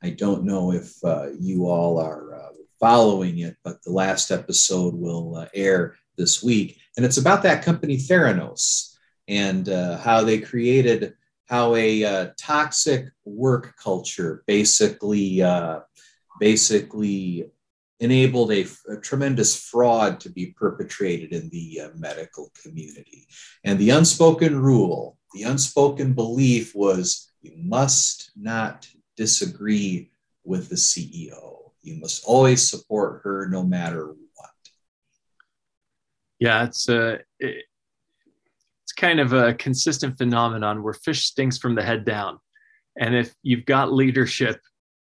I 0.03 0.11
don't 0.11 0.43
know 0.43 0.71
if 0.71 0.93
uh, 1.03 1.29
you 1.39 1.67
all 1.67 1.99
are 1.99 2.35
uh, 2.35 2.49
following 2.79 3.39
it, 3.39 3.57
but 3.63 3.81
the 3.81 3.91
last 3.91 4.29
episode 4.29 4.93
will 4.93 5.37
uh, 5.37 5.47
air 5.55 5.95
this 6.17 6.43
week. 6.43 6.77
And 6.97 7.05
it's 7.05 7.17
about 7.17 7.43
that 7.43 7.63
company, 7.63 7.97
Theranos, 7.97 8.95
and 9.27 9.67
uh, 9.67 9.97
how 9.97 10.23
they 10.23 10.39
created 10.39 11.13
how 11.45 11.75
a 11.75 12.03
uh, 12.03 12.27
toxic 12.39 13.05
work 13.23 13.75
culture 13.77 14.43
basically 14.47 15.43
basically 16.39 17.49
enabled 17.99 18.51
a, 18.51 18.65
a, 18.89 18.97
tremendous 18.97 19.57
fraud 19.69 20.19
to 20.19 20.29
be 20.29 20.47
perpetrated 20.47 21.31
in 21.31 21.49
the 21.49 21.81
uh, 21.81 21.89
medical 21.95 22.51
community. 22.61 23.27
And 23.63 23.79
the 23.79 23.91
unspoken 23.91 24.59
rule, 24.59 25.17
the 25.33 25.43
unspoken 25.43 26.13
belief 26.13 26.75
was 26.75 27.31
you 27.41 27.53
must 27.55 28.31
not 28.35 28.87
disagree 29.15 30.11
with 30.43 30.69
the 30.69 30.75
CEO. 30.75 31.71
You 31.81 31.95
must 31.95 32.23
always 32.25 32.69
support 32.69 33.21
her 33.23 33.47
no 33.47 33.63
matter. 33.63 34.13
Yeah, 36.39 36.65
it's 36.65 36.89
a 36.89 37.15
uh, 37.15 37.17
it, 37.39 37.65
it's 38.83 38.93
kind 38.93 39.19
of 39.19 39.33
a 39.33 39.53
consistent 39.55 40.17
phenomenon 40.17 40.83
where 40.83 40.93
fish 40.93 41.25
stinks 41.25 41.57
from 41.57 41.73
the 41.73 41.81
head 41.83 42.05
down. 42.05 42.37
And 42.99 43.15
if 43.15 43.33
you've 43.41 43.65
got 43.65 43.91
leadership 43.91 44.59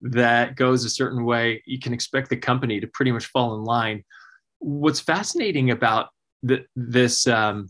that 0.02 0.56
goes 0.56 0.84
a 0.84 0.90
certain 0.90 1.24
way, 1.24 1.62
you 1.64 1.78
can 1.78 1.92
expect 1.92 2.28
the 2.28 2.36
company 2.36 2.80
to 2.80 2.88
pretty 2.88 3.12
much 3.12 3.26
fall 3.26 3.54
in 3.54 3.62
line. 3.62 4.04
What's 4.58 4.98
fascinating 4.98 5.70
about 5.70 6.08
the, 6.42 6.64
this 6.74 7.26
um, 7.28 7.68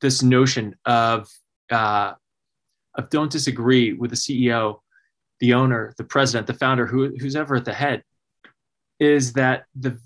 this 0.00 0.22
notion 0.22 0.74
of 0.84 1.28
uh, 1.70 2.12
of 2.96 3.10
don't 3.10 3.30
disagree 3.30 3.92
with 3.92 4.10
the 4.10 4.16
CEO, 4.16 4.80
the 5.40 5.54
owner, 5.54 5.94
the 5.96 6.04
president, 6.04 6.46
the 6.46 6.54
founder, 6.54 6.86
who, 6.86 7.14
who's 7.18 7.36
ever 7.36 7.56
at 7.56 7.64
the 7.64 7.72
head, 7.72 8.02
is 8.98 9.34
that 9.34 9.64
the 9.74 9.98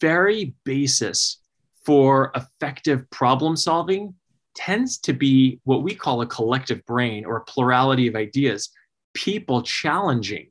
very 0.00 0.54
basis 0.64 1.40
for 1.88 2.30
effective 2.34 3.08
problem 3.08 3.56
solving 3.56 4.12
tends 4.54 4.98
to 4.98 5.14
be 5.14 5.58
what 5.64 5.82
we 5.82 5.94
call 5.94 6.20
a 6.20 6.26
collective 6.26 6.84
brain 6.84 7.24
or 7.24 7.38
a 7.38 7.44
plurality 7.44 8.06
of 8.06 8.14
ideas, 8.14 8.68
people 9.14 9.62
challenging 9.62 10.48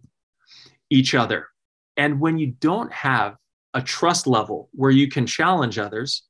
each 0.89 1.13
other. 1.13 1.45
And 1.95 2.19
when 2.19 2.39
you 2.39 2.55
don't 2.59 2.91
have 2.91 3.35
a 3.75 3.83
trust 3.83 4.25
level 4.25 4.69
where 4.71 4.89
you 4.89 5.07
can 5.07 5.27
challenge 5.27 5.77
others, 5.77 6.23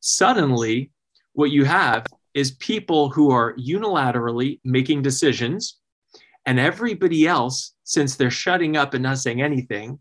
suddenly 0.00 0.90
what 1.32 1.50
you 1.50 1.64
have 1.64 2.04
is 2.34 2.50
people 2.50 3.08
who 3.08 3.30
are 3.30 3.56
unilaterally 3.56 4.60
making 4.64 5.00
decisions, 5.00 5.78
and 6.44 6.60
everybody 6.60 7.26
else, 7.26 7.72
since 7.84 8.16
they're 8.16 8.30
shutting 8.30 8.76
up 8.76 8.92
and 8.92 9.02
not 9.02 9.16
saying 9.16 9.40
anything, 9.40 9.98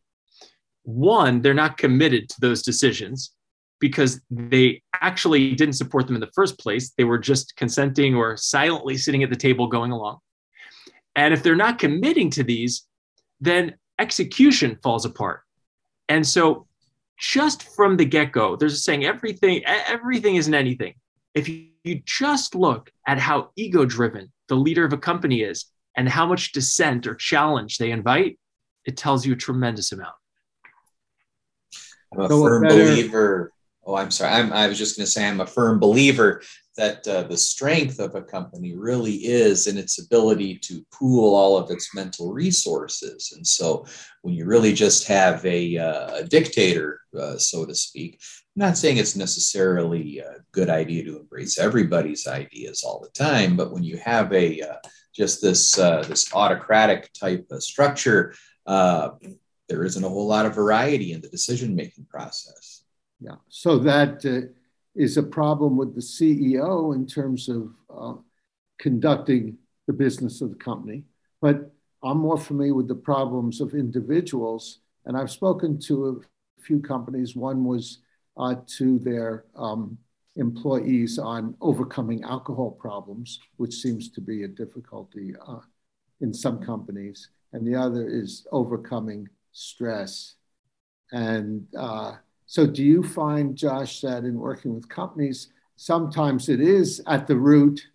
one, 0.83 1.41
they're 1.41 1.53
not 1.53 1.77
committed 1.77 2.27
to 2.27 2.41
those 2.41 2.63
decisions 2.63 3.31
because 3.81 4.21
they 4.29 4.81
actually 5.01 5.53
didn't 5.55 5.73
support 5.73 6.07
them 6.07 6.15
in 6.15 6.21
the 6.21 6.31
first 6.33 6.57
place. 6.57 6.91
They 6.97 7.03
were 7.03 7.17
just 7.17 7.57
consenting 7.57 8.15
or 8.15 8.37
silently 8.37 8.95
sitting 8.95 9.23
at 9.23 9.29
the 9.29 9.35
table 9.35 9.67
going 9.67 9.91
along. 9.91 10.19
And 11.15 11.33
if 11.33 11.43
they're 11.43 11.55
not 11.55 11.79
committing 11.79 12.29
to 12.31 12.43
these, 12.43 12.87
then 13.41 13.75
execution 13.99 14.77
falls 14.81 15.03
apart. 15.03 15.41
And 16.07 16.25
so 16.25 16.67
just 17.19 17.75
from 17.75 17.97
the 17.97 18.05
get-go, 18.05 18.55
there's 18.55 18.73
a 18.73 18.77
saying 18.77 19.03
everything 19.03 19.63
everything 19.65 20.35
isn't 20.37 20.53
anything. 20.53 20.93
If 21.33 21.49
you, 21.49 21.67
you 21.83 22.01
just 22.05 22.55
look 22.55 22.91
at 23.07 23.17
how 23.17 23.49
ego-driven 23.55 24.31
the 24.47 24.55
leader 24.55 24.85
of 24.85 24.93
a 24.93 24.97
company 24.97 25.41
is 25.41 25.65
and 25.97 26.07
how 26.07 26.25
much 26.25 26.51
dissent 26.51 27.07
or 27.07 27.15
challenge 27.15 27.77
they 27.77 27.91
invite, 27.91 28.39
it 28.85 28.95
tells 28.95 29.25
you 29.25 29.33
a 29.33 29.35
tremendous 29.35 29.91
amount. 29.91 30.15
I'm 32.13 32.21
a 32.21 32.29
so 32.29 32.43
firm 32.43 32.63
believer. 32.63 33.50
Oh, 33.83 33.95
I'm 33.95 34.11
sorry. 34.11 34.31
I'm, 34.31 34.53
I 34.53 34.67
was 34.67 34.77
just 34.77 34.95
going 34.95 35.05
to 35.05 35.11
say 35.11 35.27
I'm 35.27 35.41
a 35.41 35.47
firm 35.47 35.79
believer 35.79 36.41
that 36.77 37.05
uh, 37.07 37.23
the 37.23 37.37
strength 37.37 37.99
of 37.99 38.15
a 38.15 38.21
company 38.21 38.75
really 38.75 39.13
is 39.13 39.67
in 39.67 39.77
its 39.77 39.99
ability 39.99 40.57
to 40.59 40.85
pool 40.91 41.35
all 41.35 41.57
of 41.57 41.69
its 41.69 41.93
mental 41.93 42.31
resources. 42.31 43.33
And 43.35 43.45
so 43.45 43.85
when 44.21 44.33
you 44.33 44.45
really 44.45 44.73
just 44.73 45.07
have 45.07 45.45
a, 45.45 45.77
uh, 45.77 46.15
a 46.17 46.23
dictator, 46.23 47.01
uh, 47.19 47.37
so 47.37 47.65
to 47.65 47.75
speak, 47.75 48.21
I'm 48.55 48.67
not 48.67 48.77
saying 48.77 48.97
it's 48.97 49.15
necessarily 49.15 50.19
a 50.19 50.35
good 50.51 50.69
idea 50.69 51.03
to 51.05 51.19
embrace 51.19 51.57
everybody's 51.57 52.27
ideas 52.27 52.83
all 52.83 52.99
the 52.99 53.09
time, 53.09 53.55
but 53.55 53.71
when 53.71 53.83
you 53.83 53.97
have 53.97 54.31
a 54.33 54.61
uh, 54.61 54.75
just 55.13 55.41
this 55.41 55.77
uh, 55.77 56.03
this 56.03 56.33
autocratic 56.33 57.11
type 57.13 57.45
of 57.51 57.63
structure, 57.63 58.33
uh, 58.65 59.11
there 59.67 59.83
isn't 59.83 60.03
a 60.03 60.09
whole 60.09 60.27
lot 60.27 60.45
of 60.45 60.55
variety 60.55 61.13
in 61.13 61.21
the 61.21 61.29
decision 61.29 61.75
making 61.75 62.05
process. 62.09 62.80
Yeah. 63.21 63.35
So 63.49 63.77
that 63.79 64.25
is 64.95 65.17
a 65.17 65.23
problem 65.23 65.77
with 65.77 65.95
the 65.95 66.01
CEO 66.01 66.93
in 66.95 67.05
terms 67.05 67.47
of 67.47 67.71
uh, 67.95 68.13
conducting 68.79 69.57
the 69.87 69.93
business 69.93 70.41
of 70.41 70.49
the 70.49 70.55
company. 70.55 71.03
But 71.39 71.71
I'm 72.03 72.17
more 72.17 72.37
familiar 72.37 72.73
with 72.73 72.87
the 72.87 72.95
problems 72.95 73.61
of 73.61 73.73
individuals. 73.73 74.79
And 75.05 75.15
I've 75.15 75.31
spoken 75.31 75.79
to 75.81 76.07
a 76.07 76.61
few 76.63 76.81
companies. 76.81 77.35
One 77.35 77.63
was 77.63 77.99
uh, 78.37 78.55
to 78.77 78.97
their 78.99 79.45
um, 79.55 79.97
employees 80.35 81.19
on 81.19 81.55
overcoming 81.61 82.23
alcohol 82.23 82.71
problems, 82.71 83.39
which 83.57 83.75
seems 83.75 84.09
to 84.11 84.21
be 84.21 84.43
a 84.43 84.47
difficulty 84.47 85.35
uh, 85.47 85.59
in 86.21 86.33
some 86.33 86.59
companies. 86.59 87.29
And 87.53 87.67
the 87.67 87.75
other 87.75 88.07
is 88.07 88.47
overcoming 88.51 89.27
stress. 89.51 90.35
And 91.11 91.67
uh, 91.77 92.15
so, 92.51 92.67
do 92.67 92.83
you 92.83 93.01
find, 93.01 93.55
Josh, 93.55 94.01
that 94.01 94.25
in 94.25 94.37
working 94.37 94.75
with 94.75 94.89
companies, 94.89 95.53
sometimes 95.77 96.49
it 96.49 96.59
is 96.59 97.01
at 97.07 97.25
the 97.25 97.37
root, 97.37 97.87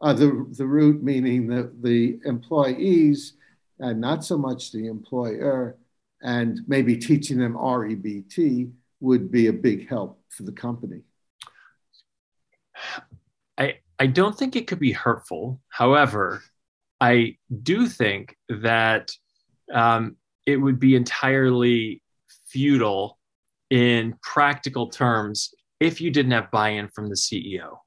uh, 0.00 0.14
the, 0.14 0.46
the 0.56 0.66
root 0.66 1.02
meaning 1.02 1.46
the, 1.46 1.70
the 1.82 2.18
employees 2.24 3.34
and 3.78 4.00
not 4.00 4.24
so 4.24 4.38
much 4.38 4.72
the 4.72 4.86
employer, 4.86 5.76
and 6.22 6.60
maybe 6.66 6.96
teaching 6.96 7.36
them 7.36 7.52
REBT 7.52 8.72
would 9.00 9.30
be 9.30 9.48
a 9.48 9.52
big 9.52 9.90
help 9.90 10.18
for 10.30 10.44
the 10.44 10.52
company? 10.52 11.02
I, 13.58 13.74
I 13.98 14.06
don't 14.06 14.38
think 14.38 14.56
it 14.56 14.68
could 14.68 14.80
be 14.80 14.92
hurtful. 14.92 15.60
However, 15.68 16.42
I 16.98 17.36
do 17.62 17.86
think 17.86 18.38
that 18.48 19.10
um, 19.70 20.16
it 20.46 20.56
would 20.56 20.80
be 20.80 20.96
entirely 20.96 22.00
futile 22.46 23.17
in 23.70 24.14
practical 24.22 24.88
terms 24.88 25.54
if 25.80 26.00
you 26.00 26.10
didn't 26.10 26.32
have 26.32 26.50
buy-in 26.50 26.88
from 26.88 27.08
the 27.08 27.14
CEO 27.14 27.78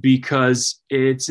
because 0.00 0.82
it's 0.90 1.30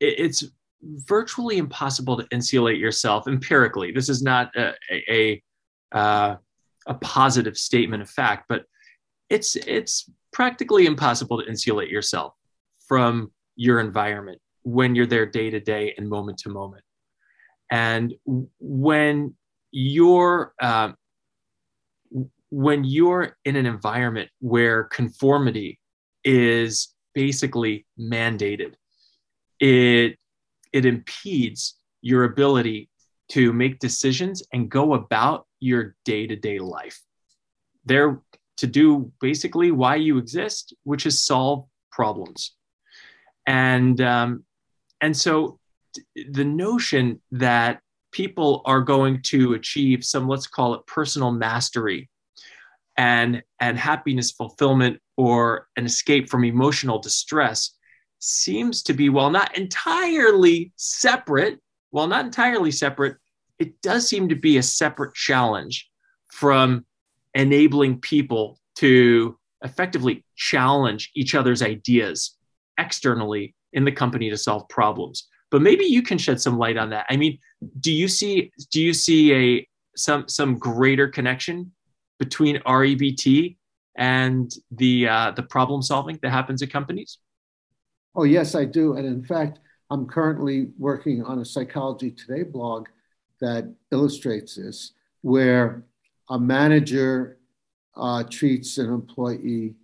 it's 0.00 0.44
virtually 0.82 1.58
impossible 1.58 2.16
to 2.16 2.26
insulate 2.30 2.78
yourself 2.78 3.26
empirically. 3.26 3.92
This 3.92 4.08
is 4.08 4.22
not 4.22 4.54
a 4.56 4.74
a, 4.90 5.42
a, 5.94 6.38
a 6.86 6.94
positive 6.94 7.56
statement 7.56 8.02
of 8.02 8.10
fact 8.10 8.46
but 8.48 8.64
it's 9.30 9.56
it's 9.56 10.10
practically 10.32 10.86
impossible 10.86 11.40
to 11.40 11.48
insulate 11.48 11.90
yourself 11.90 12.34
from 12.86 13.32
your 13.56 13.80
environment 13.80 14.40
when 14.62 14.94
you're 14.94 15.06
there 15.06 15.26
day 15.26 15.48
to 15.50 15.60
day 15.60 15.94
and 15.96 16.08
moment 16.08 16.38
to 16.38 16.48
moment. 16.48 16.82
And 17.70 18.14
when 18.58 19.34
you're 19.70 20.52
uh, 20.60 20.92
when 22.56 22.84
you're 22.84 23.36
in 23.44 23.54
an 23.54 23.66
environment 23.66 24.30
where 24.40 24.84
conformity 24.84 25.78
is 26.24 26.94
basically 27.14 27.84
mandated, 28.00 28.72
it 29.60 30.16
it 30.72 30.86
impedes 30.86 31.74
your 32.00 32.24
ability 32.24 32.88
to 33.32 33.52
make 33.52 33.78
decisions 33.78 34.42
and 34.54 34.70
go 34.70 34.94
about 34.94 35.46
your 35.60 35.96
day-to-day 36.06 36.58
life. 36.58 36.98
There 37.84 38.22
to 38.56 38.66
do 38.66 39.12
basically 39.20 39.70
why 39.70 39.96
you 39.96 40.16
exist, 40.16 40.74
which 40.84 41.04
is 41.04 41.26
solve 41.26 41.66
problems. 41.92 42.56
And 43.46 44.00
um, 44.00 44.44
and 45.02 45.14
so 45.14 45.58
the 46.14 46.46
notion 46.46 47.20
that 47.32 47.80
people 48.12 48.62
are 48.64 48.80
going 48.80 49.20
to 49.24 49.52
achieve 49.52 50.06
some 50.06 50.26
let's 50.26 50.46
call 50.46 50.72
it 50.72 50.86
personal 50.86 51.32
mastery 51.32 52.08
and 52.96 53.42
and 53.60 53.78
happiness 53.78 54.30
fulfillment 54.30 55.00
or 55.16 55.68
an 55.76 55.84
escape 55.84 56.28
from 56.28 56.44
emotional 56.44 56.98
distress 56.98 57.72
seems 58.18 58.82
to 58.82 58.94
be 58.94 59.08
while 59.08 59.30
not 59.30 59.56
entirely 59.56 60.72
separate 60.76 61.60
while 61.90 62.06
not 62.06 62.24
entirely 62.24 62.70
separate 62.70 63.16
it 63.58 63.80
does 63.82 64.08
seem 64.08 64.28
to 64.28 64.34
be 64.34 64.58
a 64.58 64.62
separate 64.62 65.14
challenge 65.14 65.88
from 66.30 66.84
enabling 67.34 68.00
people 68.00 68.58
to 68.76 69.38
effectively 69.62 70.24
challenge 70.36 71.10
each 71.14 71.34
other's 71.34 71.62
ideas 71.62 72.36
externally 72.78 73.54
in 73.72 73.84
the 73.84 73.92
company 73.92 74.28
to 74.30 74.36
solve 74.36 74.68
problems. 74.68 75.28
But 75.50 75.62
maybe 75.62 75.84
you 75.84 76.02
can 76.02 76.18
shed 76.18 76.40
some 76.40 76.58
light 76.58 76.76
on 76.76 76.90
that. 76.90 77.06
I 77.08 77.16
mean 77.16 77.38
do 77.80 77.92
you 77.92 78.08
see 78.08 78.50
do 78.70 78.82
you 78.82 78.92
see 78.92 79.32
a 79.34 79.68
some 79.96 80.28
some 80.28 80.58
greater 80.58 81.08
connection 81.08 81.72
between 82.18 82.60
REBT 82.60 83.56
and 83.96 84.52
the 84.70 85.08
uh, 85.08 85.30
the 85.32 85.42
problem 85.42 85.82
solving 85.82 86.18
that 86.22 86.30
happens 86.30 86.62
at 86.62 86.70
companies? 86.70 87.18
Oh 88.14 88.24
yes, 88.24 88.54
I 88.54 88.64
do, 88.64 88.94
and 88.96 89.06
in 89.06 89.24
fact, 89.24 89.60
I'm 89.90 90.06
currently 90.06 90.68
working 90.78 91.22
on 91.22 91.40
a 91.40 91.44
Psychology 91.44 92.10
Today 92.10 92.42
blog 92.42 92.88
that 93.40 93.72
illustrates 93.92 94.56
this, 94.56 94.92
where 95.22 95.84
a 96.30 96.38
manager 96.38 97.38
uh, 97.96 98.24
treats 98.24 98.78
an 98.78 98.92
employee 98.92 99.74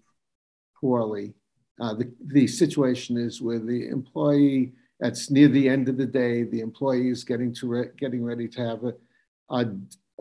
poorly. 0.80 1.34
Uh, 1.80 1.94
the, 1.94 2.12
the 2.26 2.46
situation 2.46 3.16
is 3.16 3.40
where 3.40 3.58
the 3.58 3.88
employee, 3.88 4.72
it's 5.00 5.30
near 5.30 5.48
the 5.48 5.68
end 5.68 5.88
of 5.88 5.96
the 5.96 6.06
day, 6.06 6.44
the 6.44 6.60
employee 6.60 7.08
is 7.08 7.24
getting 7.24 7.54
to 7.54 7.66
re- 7.66 7.90
getting 7.96 8.24
ready 8.24 8.46
to 8.48 8.60
have 8.60 8.84
a, 8.84 8.94
a 9.50 9.66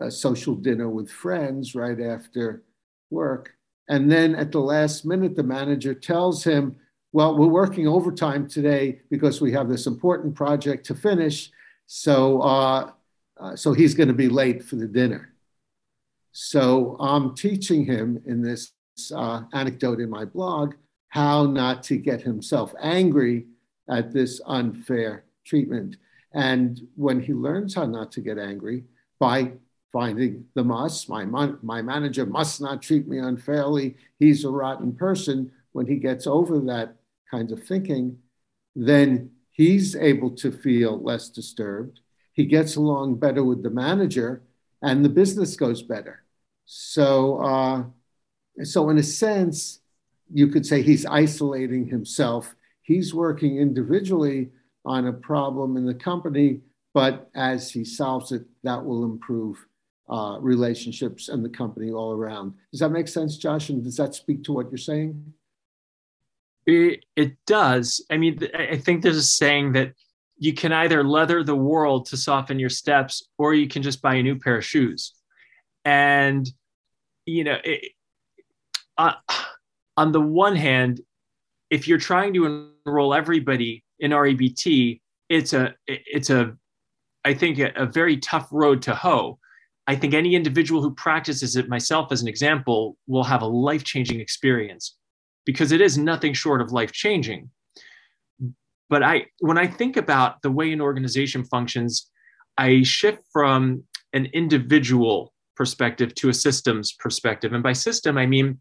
a 0.00 0.10
social 0.10 0.54
dinner 0.54 0.88
with 0.88 1.10
friends 1.10 1.74
right 1.74 2.00
after 2.00 2.62
work. 3.10 3.54
And 3.88 4.10
then 4.10 4.34
at 4.34 4.52
the 4.52 4.60
last 4.60 5.04
minute, 5.04 5.36
the 5.36 5.42
manager 5.42 5.94
tells 5.94 6.44
him, 6.44 6.76
Well, 7.12 7.36
we're 7.36 7.46
working 7.46 7.86
overtime 7.86 8.48
today 8.48 9.00
because 9.10 9.40
we 9.40 9.52
have 9.52 9.68
this 9.68 9.86
important 9.86 10.34
project 10.34 10.86
to 10.86 10.94
finish. 10.94 11.50
So, 11.86 12.40
uh, 12.40 12.90
uh, 13.38 13.56
so 13.56 13.72
he's 13.72 13.94
going 13.94 14.08
to 14.08 14.14
be 14.14 14.28
late 14.28 14.62
for 14.64 14.76
the 14.76 14.86
dinner. 14.86 15.32
So 16.32 16.96
I'm 16.98 17.34
teaching 17.34 17.84
him 17.84 18.22
in 18.26 18.42
this 18.42 18.72
uh, 19.14 19.42
anecdote 19.52 20.00
in 20.00 20.08
my 20.08 20.24
blog 20.24 20.74
how 21.08 21.44
not 21.44 21.82
to 21.82 21.96
get 21.98 22.22
himself 22.22 22.74
angry 22.80 23.46
at 23.90 24.12
this 24.12 24.40
unfair 24.46 25.24
treatment. 25.44 25.96
And 26.32 26.80
when 26.96 27.20
he 27.20 27.34
learns 27.34 27.74
how 27.74 27.84
not 27.84 28.12
to 28.12 28.22
get 28.22 28.38
angry 28.38 28.84
by 29.20 29.52
finding 29.92 30.46
the 30.54 30.64
must. 30.64 31.08
My, 31.08 31.24
my 31.24 31.82
manager 31.82 32.24
must 32.24 32.60
not 32.60 32.82
treat 32.82 33.06
me 33.06 33.18
unfairly. 33.18 33.96
He's 34.18 34.44
a 34.44 34.50
rotten 34.50 34.94
person. 34.94 35.52
When 35.72 35.86
he 35.86 35.96
gets 35.96 36.26
over 36.26 36.58
that 36.60 36.96
kind 37.30 37.52
of 37.52 37.62
thinking, 37.62 38.18
then 38.74 39.30
he's 39.50 39.94
able 39.94 40.30
to 40.36 40.50
feel 40.50 41.00
less 41.02 41.28
disturbed. 41.28 42.00
He 42.32 42.46
gets 42.46 42.76
along 42.76 43.16
better 43.16 43.44
with 43.44 43.62
the 43.62 43.70
manager, 43.70 44.42
and 44.82 45.04
the 45.04 45.10
business 45.10 45.54
goes 45.56 45.82
better. 45.82 46.24
So, 46.64 47.38
uh, 47.42 47.84
so 48.64 48.88
in 48.88 48.98
a 48.98 49.02
sense, 49.02 49.80
you 50.32 50.48
could 50.48 50.64
say 50.64 50.80
he's 50.80 51.04
isolating 51.04 51.86
himself. 51.86 52.54
He's 52.82 53.14
working 53.14 53.58
individually 53.58 54.50
on 54.84 55.06
a 55.06 55.12
problem 55.12 55.76
in 55.76 55.84
the 55.84 55.94
company, 55.94 56.60
but 56.94 57.30
as 57.34 57.70
he 57.70 57.84
solves 57.84 58.32
it, 58.32 58.42
that 58.62 58.84
will 58.84 59.04
improve 59.04 59.66
uh, 60.08 60.38
relationships 60.40 61.28
and 61.28 61.44
the 61.44 61.48
company 61.48 61.90
all 61.90 62.12
around. 62.12 62.54
Does 62.70 62.80
that 62.80 62.90
make 62.90 63.08
sense, 63.08 63.36
Josh? 63.36 63.68
And 63.68 63.82
does 63.82 63.96
that 63.96 64.14
speak 64.14 64.44
to 64.44 64.52
what 64.52 64.70
you're 64.70 64.78
saying? 64.78 65.32
It, 66.66 67.04
it 67.16 67.36
does. 67.46 68.04
I 68.10 68.16
mean, 68.16 68.38
I 68.54 68.76
think 68.76 69.02
there's 69.02 69.16
a 69.16 69.22
saying 69.22 69.72
that 69.72 69.94
you 70.38 70.52
can 70.54 70.72
either 70.72 71.04
leather 71.04 71.42
the 71.42 71.56
world 71.56 72.06
to 72.06 72.16
soften 72.16 72.58
your 72.58 72.68
steps, 72.68 73.28
or 73.38 73.54
you 73.54 73.68
can 73.68 73.82
just 73.82 74.02
buy 74.02 74.14
a 74.14 74.22
new 74.22 74.38
pair 74.38 74.56
of 74.56 74.64
shoes. 74.64 75.12
And, 75.84 76.48
you 77.26 77.44
know, 77.44 77.58
it, 77.64 77.92
uh, 78.98 79.14
on 79.96 80.12
the 80.12 80.20
one 80.20 80.56
hand, 80.56 81.00
if 81.70 81.88
you're 81.88 81.98
trying 81.98 82.34
to 82.34 82.72
enroll 82.84 83.14
everybody 83.14 83.84
in 83.98 84.10
REBT, 84.10 85.00
it's 85.28 85.52
a 85.52 85.74
it's 85.86 86.28
a 86.28 86.56
I 87.24 87.34
think 87.34 87.58
a, 87.58 87.72
a 87.76 87.86
very 87.86 88.18
tough 88.18 88.48
road 88.50 88.82
to 88.82 88.94
hoe 88.94 89.38
I 89.86 89.96
think 89.96 90.14
any 90.14 90.34
individual 90.34 90.80
who 90.82 90.94
practices 90.94 91.56
it, 91.56 91.68
myself 91.68 92.12
as 92.12 92.22
an 92.22 92.28
example, 92.28 92.96
will 93.06 93.24
have 93.24 93.42
a 93.42 93.46
life 93.46 93.84
changing 93.84 94.20
experience 94.20 94.96
because 95.44 95.72
it 95.72 95.80
is 95.80 95.98
nothing 95.98 96.34
short 96.34 96.60
of 96.60 96.70
life 96.70 96.92
changing. 96.92 97.50
But 98.88 99.02
I, 99.02 99.26
when 99.40 99.58
I 99.58 99.66
think 99.66 99.96
about 99.96 100.42
the 100.42 100.50
way 100.50 100.72
an 100.72 100.80
organization 100.80 101.44
functions, 101.44 102.10
I 102.58 102.82
shift 102.82 103.22
from 103.32 103.84
an 104.12 104.26
individual 104.26 105.32
perspective 105.56 106.14
to 106.16 106.28
a 106.28 106.34
systems 106.34 106.92
perspective. 106.92 107.52
And 107.52 107.62
by 107.62 107.72
system, 107.72 108.18
I 108.18 108.26
mean 108.26 108.60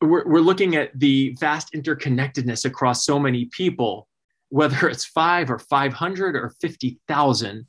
we're, 0.00 0.26
we're 0.26 0.40
looking 0.40 0.76
at 0.76 0.98
the 0.98 1.36
vast 1.40 1.72
interconnectedness 1.72 2.64
across 2.64 3.04
so 3.04 3.18
many 3.18 3.46
people, 3.46 4.08
whether 4.48 4.88
it's 4.88 5.04
five 5.04 5.50
or 5.50 5.58
500 5.58 6.36
or 6.36 6.54
50,000 6.60 7.66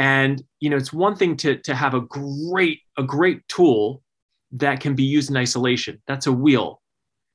and 0.00 0.42
you 0.60 0.70
know, 0.70 0.78
it's 0.78 0.94
one 0.94 1.14
thing 1.14 1.36
to 1.36 1.56
to 1.58 1.74
have 1.74 1.92
a 1.92 2.00
great 2.00 2.80
a 2.96 3.02
great 3.02 3.46
tool 3.48 4.02
that 4.52 4.80
can 4.80 4.94
be 4.94 5.04
used 5.04 5.30
in 5.30 5.36
isolation. 5.36 6.02
That's 6.08 6.26
a 6.26 6.32
wheel. 6.32 6.80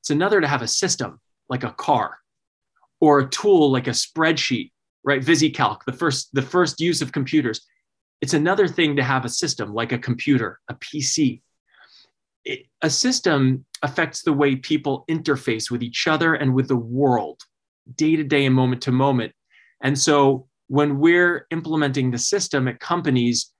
It's 0.01 0.09
another 0.09 0.41
to 0.41 0.47
have 0.47 0.63
a 0.63 0.67
system 0.67 1.21
like 1.47 1.63
a 1.63 1.71
car, 1.71 2.17
or 2.99 3.19
a 3.19 3.29
tool 3.29 3.71
like 3.71 3.85
a 3.87 3.91
spreadsheet, 3.91 4.71
right? 5.03 5.21
VisiCalc, 5.21 5.83
the 5.85 5.93
first 5.93 6.33
the 6.33 6.41
first 6.41 6.81
use 6.81 7.03
of 7.03 7.11
computers. 7.11 7.61
It's 8.19 8.33
another 8.33 8.67
thing 8.67 8.95
to 8.95 9.03
have 9.03 9.25
a 9.25 9.29
system 9.29 9.71
like 9.71 9.91
a 9.91 9.99
computer, 9.99 10.59
a 10.67 10.73
PC. 10.73 11.43
It, 12.45 12.65
a 12.81 12.89
system 12.89 13.65
affects 13.83 14.23
the 14.23 14.33
way 14.33 14.55
people 14.55 15.05
interface 15.07 15.69
with 15.69 15.83
each 15.83 16.07
other 16.07 16.33
and 16.33 16.55
with 16.55 16.67
the 16.67 16.75
world, 16.75 17.43
day 17.95 18.15
to 18.15 18.23
day 18.23 18.43
and 18.45 18.55
moment 18.55 18.81
to 18.83 18.91
moment. 18.91 19.33
And 19.83 19.97
so 19.99 20.47
when 20.67 20.99
we're 20.99 21.47
implementing 21.51 22.11
the 22.11 22.17
system 22.17 22.67
at 22.67 22.79
companies, 22.79 23.51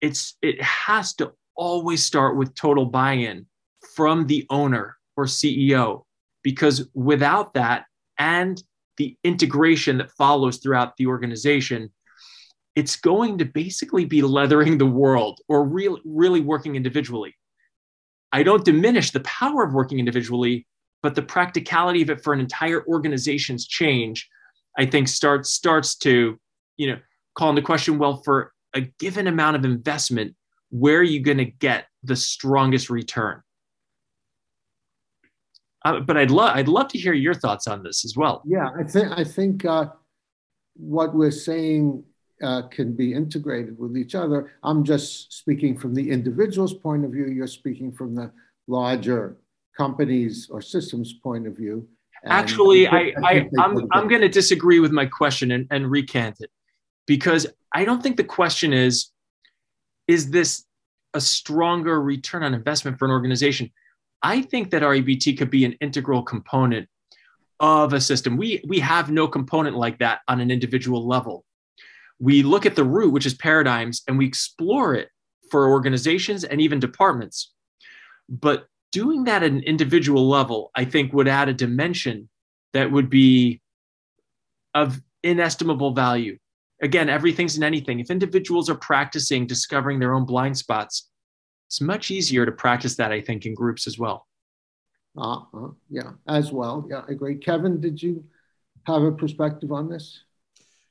it's 0.00 0.36
it 0.42 0.60
has 0.62 1.14
to 1.14 1.32
always 1.56 2.04
start 2.04 2.36
with 2.36 2.54
total 2.54 2.86
buy-in 2.86 3.46
from 3.94 4.26
the 4.26 4.46
owner 4.50 4.96
or 5.16 5.24
CEO 5.24 6.04
because 6.42 6.88
without 6.94 7.54
that 7.54 7.86
and 8.18 8.62
the 8.98 9.16
integration 9.24 9.98
that 9.98 10.10
follows 10.12 10.58
throughout 10.58 10.96
the 10.96 11.06
organization 11.06 11.90
it's 12.74 12.96
going 12.96 13.38
to 13.38 13.44
basically 13.46 14.04
be 14.04 14.20
leathering 14.20 14.76
the 14.76 14.84
world 14.84 15.40
or 15.48 15.64
really 15.64 16.00
really 16.04 16.40
working 16.42 16.76
individually. 16.76 17.34
I 18.32 18.42
don't 18.42 18.64
diminish 18.64 19.12
the 19.12 19.20
power 19.20 19.64
of 19.64 19.72
working 19.72 19.98
individually 19.98 20.66
but 21.02 21.14
the 21.14 21.22
practicality 21.22 22.02
of 22.02 22.10
it 22.10 22.22
for 22.22 22.34
an 22.34 22.40
entire 22.40 22.84
organization's 22.86 23.66
change 23.66 24.28
I 24.78 24.86
think 24.86 25.08
starts 25.08 25.52
starts 25.52 25.96
to, 25.98 26.38
you 26.76 26.86
know, 26.88 26.98
call 27.34 27.50
into 27.50 27.62
question, 27.62 27.98
well, 27.98 28.22
for 28.24 28.52
a 28.74 28.82
given 28.98 29.26
amount 29.26 29.56
of 29.56 29.64
investment, 29.64 30.34
where 30.70 30.98
are 30.98 31.02
you 31.02 31.20
going 31.20 31.38
to 31.38 31.44
get 31.44 31.86
the 32.02 32.16
strongest 32.16 32.90
return? 32.90 33.42
Uh, 35.84 36.00
but 36.00 36.16
I'd 36.16 36.30
love 36.30 36.56
I'd 36.56 36.68
love 36.68 36.88
to 36.88 36.98
hear 36.98 37.12
your 37.12 37.34
thoughts 37.34 37.66
on 37.66 37.82
this 37.82 38.04
as 38.04 38.16
well. 38.16 38.42
Yeah, 38.44 38.70
I 38.78 38.82
think 38.82 39.12
I 39.16 39.24
think 39.24 39.64
uh, 39.64 39.86
what 40.74 41.14
we're 41.14 41.30
saying 41.30 42.02
uh, 42.42 42.62
can 42.62 42.94
be 42.94 43.14
integrated 43.14 43.78
with 43.78 43.96
each 43.96 44.14
other. 44.14 44.52
I'm 44.62 44.84
just 44.84 45.32
speaking 45.32 45.78
from 45.78 45.94
the 45.94 46.10
individual's 46.10 46.74
point 46.74 47.04
of 47.04 47.12
view. 47.12 47.26
You're 47.26 47.46
speaking 47.46 47.92
from 47.92 48.14
the 48.14 48.32
larger 48.66 49.36
companies 49.76 50.48
or 50.50 50.60
systems 50.60 51.12
point 51.12 51.46
of 51.46 51.56
view. 51.56 51.88
Actually, 52.24 52.88
I, 52.88 52.98
I, 52.98 53.14
I 53.24 53.48
I'm, 53.58 53.86
I'm 53.92 54.08
going 54.08 54.22
to 54.22 54.28
disagree 54.28 54.80
with 54.80 54.92
my 54.92 55.06
question 55.06 55.50
and, 55.50 55.66
and 55.70 55.90
recant 55.90 56.36
it 56.40 56.50
because 57.06 57.46
I 57.72 57.84
don't 57.84 58.02
think 58.02 58.16
the 58.16 58.24
question 58.24 58.72
is, 58.72 59.10
is 60.08 60.30
this 60.30 60.64
a 61.14 61.20
stronger 61.20 62.00
return 62.00 62.42
on 62.42 62.54
investment 62.54 62.98
for 62.98 63.04
an 63.04 63.10
organization? 63.10 63.70
I 64.22 64.42
think 64.42 64.70
that 64.70 64.82
REBT 64.82 65.38
could 65.38 65.50
be 65.50 65.64
an 65.64 65.72
integral 65.80 66.22
component 66.22 66.88
of 67.60 67.92
a 67.92 68.00
system. 68.00 68.36
We, 68.36 68.62
we 68.66 68.80
have 68.80 69.10
no 69.10 69.28
component 69.28 69.76
like 69.76 69.98
that 69.98 70.20
on 70.28 70.40
an 70.40 70.50
individual 70.50 71.06
level. 71.06 71.44
We 72.18 72.42
look 72.42 72.66
at 72.66 72.76
the 72.76 72.84
root, 72.84 73.12
which 73.12 73.26
is 73.26 73.34
paradigms, 73.34 74.02
and 74.08 74.18
we 74.18 74.26
explore 74.26 74.94
it 74.94 75.10
for 75.50 75.68
organizations 75.68 76.44
and 76.44 76.60
even 76.60 76.80
departments. 76.80 77.52
But 78.28 78.66
doing 78.96 79.24
that 79.24 79.42
at 79.42 79.50
an 79.50 79.62
individual 79.64 80.26
level, 80.26 80.70
I 80.74 80.86
think 80.86 81.12
would 81.12 81.28
add 81.28 81.50
a 81.50 81.52
dimension 81.52 82.30
that 82.72 82.90
would 82.90 83.10
be 83.10 83.60
of 84.72 85.02
inestimable 85.22 85.92
value. 85.92 86.38
Again, 86.80 87.10
everything's 87.10 87.58
in 87.58 87.62
anything. 87.62 88.00
If 88.00 88.10
individuals 88.10 88.70
are 88.70 88.74
practicing 88.74 89.46
discovering 89.46 89.98
their 89.98 90.14
own 90.14 90.24
blind 90.24 90.56
spots, 90.56 91.10
it's 91.68 91.82
much 91.82 92.10
easier 92.10 92.46
to 92.46 92.52
practice 92.52 92.96
that, 92.96 93.12
I 93.12 93.20
think, 93.20 93.44
in 93.44 93.52
groups 93.52 93.86
as 93.86 93.98
well. 93.98 94.26
Uh, 95.14 95.40
uh, 95.52 95.68
yeah, 95.90 96.12
as 96.26 96.50
well. 96.50 96.86
Yeah, 96.88 97.02
I 97.06 97.12
agree. 97.12 97.36
Kevin, 97.36 97.82
did 97.82 98.02
you 98.02 98.24
have 98.84 99.02
a 99.02 99.12
perspective 99.12 99.72
on 99.72 99.90
this? 99.90 100.22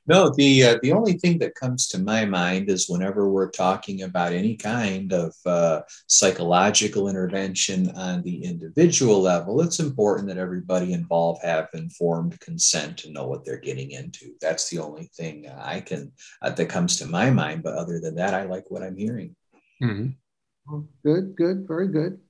No, 0.08 0.30
the 0.30 0.64
uh, 0.64 0.78
the 0.82 0.92
only 0.92 1.14
thing 1.14 1.38
that 1.38 1.56
comes 1.56 1.88
to 1.88 1.98
my 1.98 2.24
mind 2.24 2.70
is 2.70 2.88
whenever 2.88 3.28
we're 3.28 3.50
talking 3.50 4.02
about 4.02 4.32
any 4.32 4.56
kind 4.56 5.12
of 5.12 5.34
uh, 5.44 5.80
psychological 6.06 7.08
intervention 7.08 7.90
on 7.90 8.22
the 8.22 8.44
individual 8.44 9.20
level, 9.20 9.60
it's 9.60 9.80
important 9.80 10.28
that 10.28 10.38
everybody 10.38 10.92
involved 10.92 11.42
have 11.42 11.68
informed 11.74 12.38
consent 12.38 12.98
to 12.98 13.10
know 13.10 13.26
what 13.26 13.44
they're 13.44 13.58
getting 13.58 13.90
into. 13.90 14.32
That's 14.40 14.70
the 14.70 14.78
only 14.78 15.10
thing 15.16 15.50
I 15.58 15.80
can 15.80 16.12
uh, 16.40 16.50
that 16.50 16.68
comes 16.68 16.98
to 16.98 17.06
my 17.06 17.30
mind. 17.30 17.64
But 17.64 17.74
other 17.74 17.98
than 17.98 18.14
that, 18.14 18.32
I 18.32 18.44
like 18.44 18.70
what 18.70 18.84
I'm 18.84 18.96
hearing. 18.96 19.34
Mm-hmm. 19.82 20.80
Good, 21.04 21.36
good, 21.36 21.66
very 21.66 21.88
good. 21.88 22.20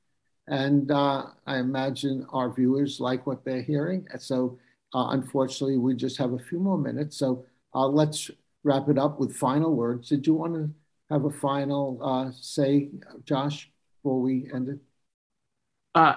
And 0.48 0.90
uh, 0.90 1.26
I 1.46 1.58
imagine 1.58 2.26
our 2.32 2.52
viewers 2.54 3.00
like 3.00 3.26
what 3.26 3.44
they're 3.44 3.62
hearing. 3.62 4.06
So 4.18 4.58
uh, 4.94 5.08
unfortunately, 5.10 5.76
we 5.76 5.94
just 5.94 6.16
have 6.18 6.32
a 6.32 6.38
few 6.38 6.58
more 6.58 6.78
minutes. 6.78 7.18
So 7.18 7.44
uh, 7.76 7.86
let's 7.86 8.30
wrap 8.64 8.88
it 8.88 8.98
up 8.98 9.20
with 9.20 9.36
final 9.36 9.76
words. 9.76 10.08
Did 10.08 10.26
you 10.26 10.34
want 10.34 10.54
to 10.54 10.70
have 11.10 11.26
a 11.26 11.30
final 11.30 12.00
uh, 12.02 12.30
say, 12.32 12.88
Josh, 13.24 13.70
before 14.02 14.20
we 14.20 14.48
end 14.52 14.70
it? 14.70 14.78
Uh, 15.94 16.14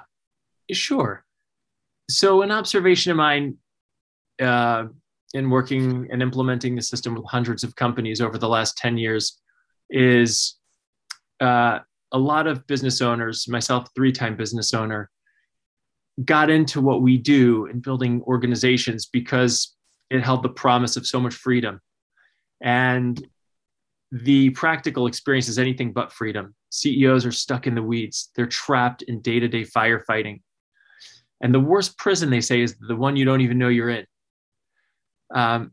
sure. 0.72 1.26
So, 2.10 2.42
an 2.42 2.52
observation 2.52 3.12
of 3.12 3.18
mine 3.18 3.58
uh, 4.42 4.86
in 5.34 5.50
working 5.50 6.08
and 6.12 6.22
implementing 6.22 6.76
the 6.76 6.82
system 6.82 7.14
with 7.14 7.26
hundreds 7.26 7.64
of 7.64 7.76
companies 7.76 8.22
over 8.22 8.38
the 8.38 8.50
last 8.50 8.78
10 8.78 8.98
years 8.98 9.40
is 9.90 10.56
uh, 11.42 11.80
a 12.14 12.18
lot 12.18 12.48
of 12.48 12.66
business 12.68 13.02
owners, 13.02 13.48
myself, 13.48 13.90
three 13.94 14.14
time 14.14 14.38
business 14.38 14.74
owner, 14.74 15.10
got 16.24 16.50
into 16.50 16.82
what 16.82 17.02
we 17.02 17.18
do 17.18 17.66
in 17.66 17.80
building 17.80 18.22
organizations 18.24 19.06
because 19.06 19.76
it 20.10 20.24
held 20.24 20.44
the 20.44 20.50
promise 20.50 20.98
of 20.98 21.06
so 21.06 21.20
much 21.20 21.34
freedom. 21.34 21.80
And 22.62 23.26
the 24.12 24.50
practical 24.52 25.08
experience 25.08 25.48
is 25.48 25.60
anything 25.60 25.94
but 25.94 26.12
freedom. 26.12 26.56
CEOs 26.72 27.26
are 27.26 27.32
stuck 27.32 27.68
in 27.68 27.76
the 27.76 27.84
weeds, 27.84 28.32
they're 28.36 28.48
trapped 28.48 29.04
in 29.04 29.22
day 29.22 29.40
to 29.40 29.48
day 29.48 29.64
firefighting. 29.64 30.42
And 31.42 31.54
the 31.54 31.60
worst 31.60 31.98
prison, 31.98 32.30
they 32.30 32.42
say, 32.42 32.62
is 32.62 32.76
the 32.80 32.96
one 32.96 33.16
you 33.16 33.26
don't 33.26 33.42
even 33.42 33.58
know 33.58 33.70
you're 33.70 33.90
in. 33.90 34.06
Um, 35.34 35.72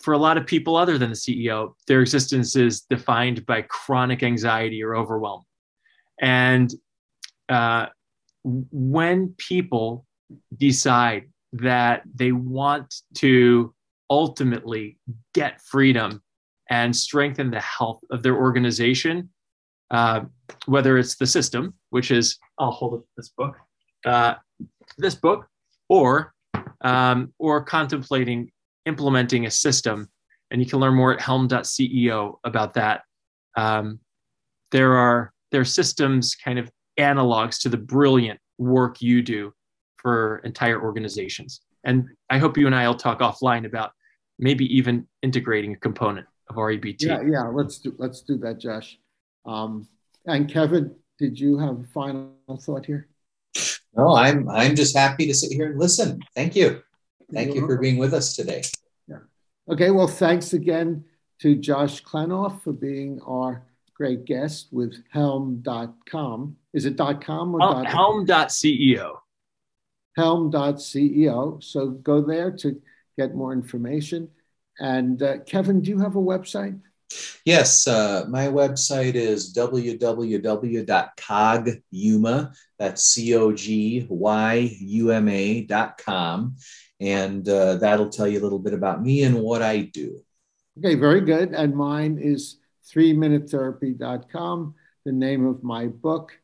for 0.00 0.14
a 0.14 0.18
lot 0.18 0.36
of 0.36 0.46
people, 0.46 0.76
other 0.76 0.98
than 0.98 1.10
the 1.10 1.16
CEO, 1.16 1.74
their 1.86 2.00
existence 2.00 2.56
is 2.56 2.82
defined 2.82 3.44
by 3.46 3.62
chronic 3.62 4.22
anxiety 4.22 4.82
or 4.82 4.96
overwhelm. 4.96 5.42
And 6.20 6.72
uh, 7.48 7.86
when 8.42 9.34
people 9.38 10.06
decide 10.56 11.31
that 11.52 12.02
they 12.14 12.32
want 12.32 12.94
to 13.14 13.74
ultimately 14.10 14.98
get 15.34 15.60
freedom 15.60 16.22
and 16.70 16.94
strengthen 16.94 17.50
the 17.50 17.60
health 17.60 18.00
of 18.10 18.22
their 18.22 18.36
organization, 18.36 19.28
uh, 19.90 20.20
whether 20.66 20.98
it's 20.98 21.16
the 21.16 21.26
system, 21.26 21.74
which 21.90 22.10
is, 22.10 22.38
I'll 22.58 22.70
hold 22.70 22.94
up 22.94 23.04
this 23.16 23.30
book, 23.36 23.56
uh, 24.06 24.34
this 24.98 25.14
book, 25.14 25.46
or 25.88 26.32
um, 26.82 27.32
or 27.38 27.62
contemplating 27.62 28.50
implementing 28.86 29.46
a 29.46 29.50
system. 29.50 30.08
And 30.50 30.60
you 30.60 30.68
can 30.68 30.80
learn 30.80 30.94
more 30.94 31.14
at 31.14 31.20
helm.ceo 31.20 32.38
about 32.44 32.74
that. 32.74 33.02
Um, 33.56 34.00
there 34.70 34.96
are 34.96 35.32
there 35.50 35.60
are 35.60 35.66
systems 35.66 36.34
kind 36.34 36.58
of 36.58 36.70
analogs 36.98 37.60
to 37.60 37.68
the 37.68 37.76
brilliant 37.76 38.40
work 38.58 39.00
you 39.00 39.22
do 39.22 39.52
for 40.02 40.38
entire 40.44 40.82
organizations. 40.82 41.62
And 41.84 42.08
I 42.28 42.38
hope 42.38 42.58
you 42.58 42.66
and 42.66 42.74
I 42.74 42.86
will 42.86 42.96
talk 42.96 43.20
offline 43.20 43.64
about 43.64 43.92
maybe 44.38 44.64
even 44.76 45.06
integrating 45.22 45.72
a 45.72 45.76
component 45.76 46.26
of 46.50 46.56
REBT. 46.56 47.02
Yeah, 47.02 47.22
yeah, 47.22 47.44
let's 47.44 47.78
do 47.78 47.94
let's 47.98 48.20
do 48.22 48.36
that, 48.38 48.58
Josh. 48.58 48.98
Um, 49.46 49.86
and 50.26 50.48
Kevin, 50.52 50.94
did 51.18 51.38
you 51.38 51.58
have 51.58 51.80
a 51.80 51.84
final 51.84 52.34
thought 52.60 52.86
here? 52.86 53.08
No, 53.96 54.14
I'm 54.14 54.48
I'm 54.48 54.74
just 54.74 54.96
happy 54.96 55.26
to 55.26 55.34
sit 55.34 55.52
here 55.52 55.70
and 55.70 55.78
listen. 55.78 56.20
Thank 56.34 56.56
you. 56.56 56.82
Thank 57.32 57.54
you 57.54 57.66
for 57.66 57.78
being 57.78 57.96
with 57.96 58.12
us 58.12 58.34
today. 58.34 58.62
Yeah. 59.08 59.18
Okay, 59.70 59.90
well, 59.90 60.06
thanks 60.06 60.52
again 60.52 61.04
to 61.40 61.56
Josh 61.56 62.02
Klenoff 62.02 62.60
for 62.62 62.72
being 62.72 63.20
our 63.26 63.62
great 63.94 64.24
guest 64.24 64.68
with 64.70 65.02
helm.com. 65.10 66.56
Is 66.72 66.84
it 66.84 66.98
.com 66.98 67.54
or 67.54 67.60
dot 67.60 67.86
helm.ceo? 67.86 69.21
Helm.ceo. 70.16 71.62
So 71.62 71.90
go 71.90 72.20
there 72.20 72.50
to 72.50 72.80
get 73.18 73.34
more 73.34 73.52
information. 73.52 74.28
And 74.78 75.22
uh, 75.22 75.38
Kevin, 75.40 75.80
do 75.80 75.90
you 75.90 75.98
have 75.98 76.16
a 76.16 76.20
website? 76.20 76.80
Yes, 77.44 77.86
uh, 77.86 78.24
my 78.28 78.46
website 78.46 79.14
is 79.14 79.54
www.cogyuma, 79.54 82.54
that's 82.78 83.04
C-O-G-Y-U-M-A 83.04 84.00
dot 85.62 85.98
com. 85.98 86.56
And 87.00 87.48
uh, 87.48 87.74
that'll 87.76 88.08
tell 88.08 88.28
you 88.28 88.40
a 88.40 88.44
little 88.44 88.58
bit 88.58 88.74
about 88.74 89.02
me 89.02 89.24
and 89.24 89.40
what 89.40 89.60
I 89.60 89.82
do. 89.82 90.20
Okay, 90.78 90.94
very 90.94 91.20
good. 91.20 91.52
And 91.52 91.74
mine 91.74 92.18
is 92.20 92.60
3minutetherapy.com, 92.94 94.74
the 95.04 95.12
name 95.12 95.46
of 95.46 95.62
my 95.62 95.88
book, 95.88 96.38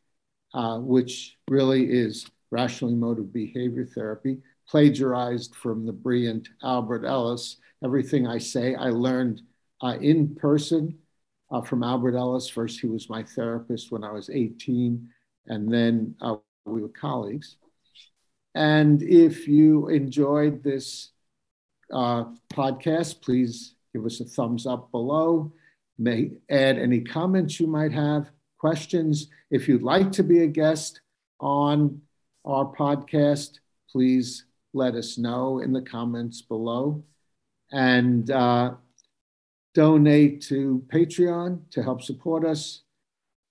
uh, 0.52 0.78
which 0.78 1.38
really 1.48 1.90
is 1.90 2.26
Rational 2.50 2.90
Emotive 2.90 3.32
Behavior 3.32 3.84
Therapy, 3.84 4.38
plagiarized 4.68 5.54
from 5.54 5.86
the 5.86 5.92
brilliant 5.92 6.48
Albert 6.62 7.04
Ellis. 7.04 7.56
Everything 7.84 8.26
I 8.26 8.38
say, 8.38 8.74
I 8.74 8.90
learned 8.90 9.42
uh, 9.82 9.96
in 10.00 10.34
person 10.34 10.98
uh, 11.50 11.62
from 11.62 11.82
Albert 11.82 12.16
Ellis. 12.16 12.48
First, 12.48 12.80
he 12.80 12.86
was 12.86 13.08
my 13.08 13.22
therapist 13.22 13.92
when 13.92 14.04
I 14.04 14.12
was 14.12 14.30
18, 14.30 15.08
and 15.46 15.72
then 15.72 16.14
uh, 16.20 16.36
we 16.64 16.82
were 16.82 16.88
colleagues. 16.88 17.56
And 18.54 19.02
if 19.02 19.46
you 19.46 19.88
enjoyed 19.88 20.62
this 20.62 21.10
uh, 21.92 22.24
podcast, 22.52 23.22
please 23.22 23.74
give 23.94 24.04
us 24.04 24.20
a 24.20 24.24
thumbs 24.24 24.66
up 24.66 24.90
below 24.90 25.52
may 25.98 26.30
add 26.48 26.78
any 26.78 27.00
comments 27.00 27.58
you 27.58 27.66
might 27.66 27.92
have, 27.92 28.30
questions. 28.58 29.28
If 29.50 29.68
you'd 29.68 29.82
like 29.82 30.12
to 30.12 30.22
be 30.22 30.40
a 30.40 30.46
guest 30.46 31.00
on 31.40 32.00
our 32.48 32.66
podcast, 32.66 33.58
please 33.90 34.44
let 34.72 34.94
us 34.94 35.18
know 35.18 35.60
in 35.60 35.72
the 35.72 35.82
comments 35.82 36.42
below. 36.42 37.04
And 37.70 38.30
uh, 38.30 38.74
donate 39.74 40.42
to 40.42 40.82
Patreon 40.92 41.60
to 41.70 41.82
help 41.82 42.02
support 42.02 42.44
us 42.44 42.82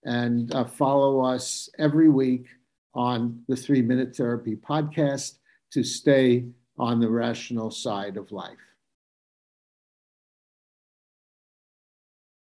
and 0.04 0.54
uh, 0.54 0.66
follow 0.66 1.22
us 1.22 1.70
every 1.78 2.10
week 2.10 2.48
on 2.94 3.44
the 3.48 3.56
Three 3.56 3.82
Minute 3.82 4.16
Therapy 4.16 4.56
podcast 4.56 5.38
to 5.72 5.84
stay 5.84 6.46
on 6.78 7.00
the 7.00 7.10
rational 7.10 7.72
side 7.72 8.18
of 8.18 8.32
life. 8.32 8.67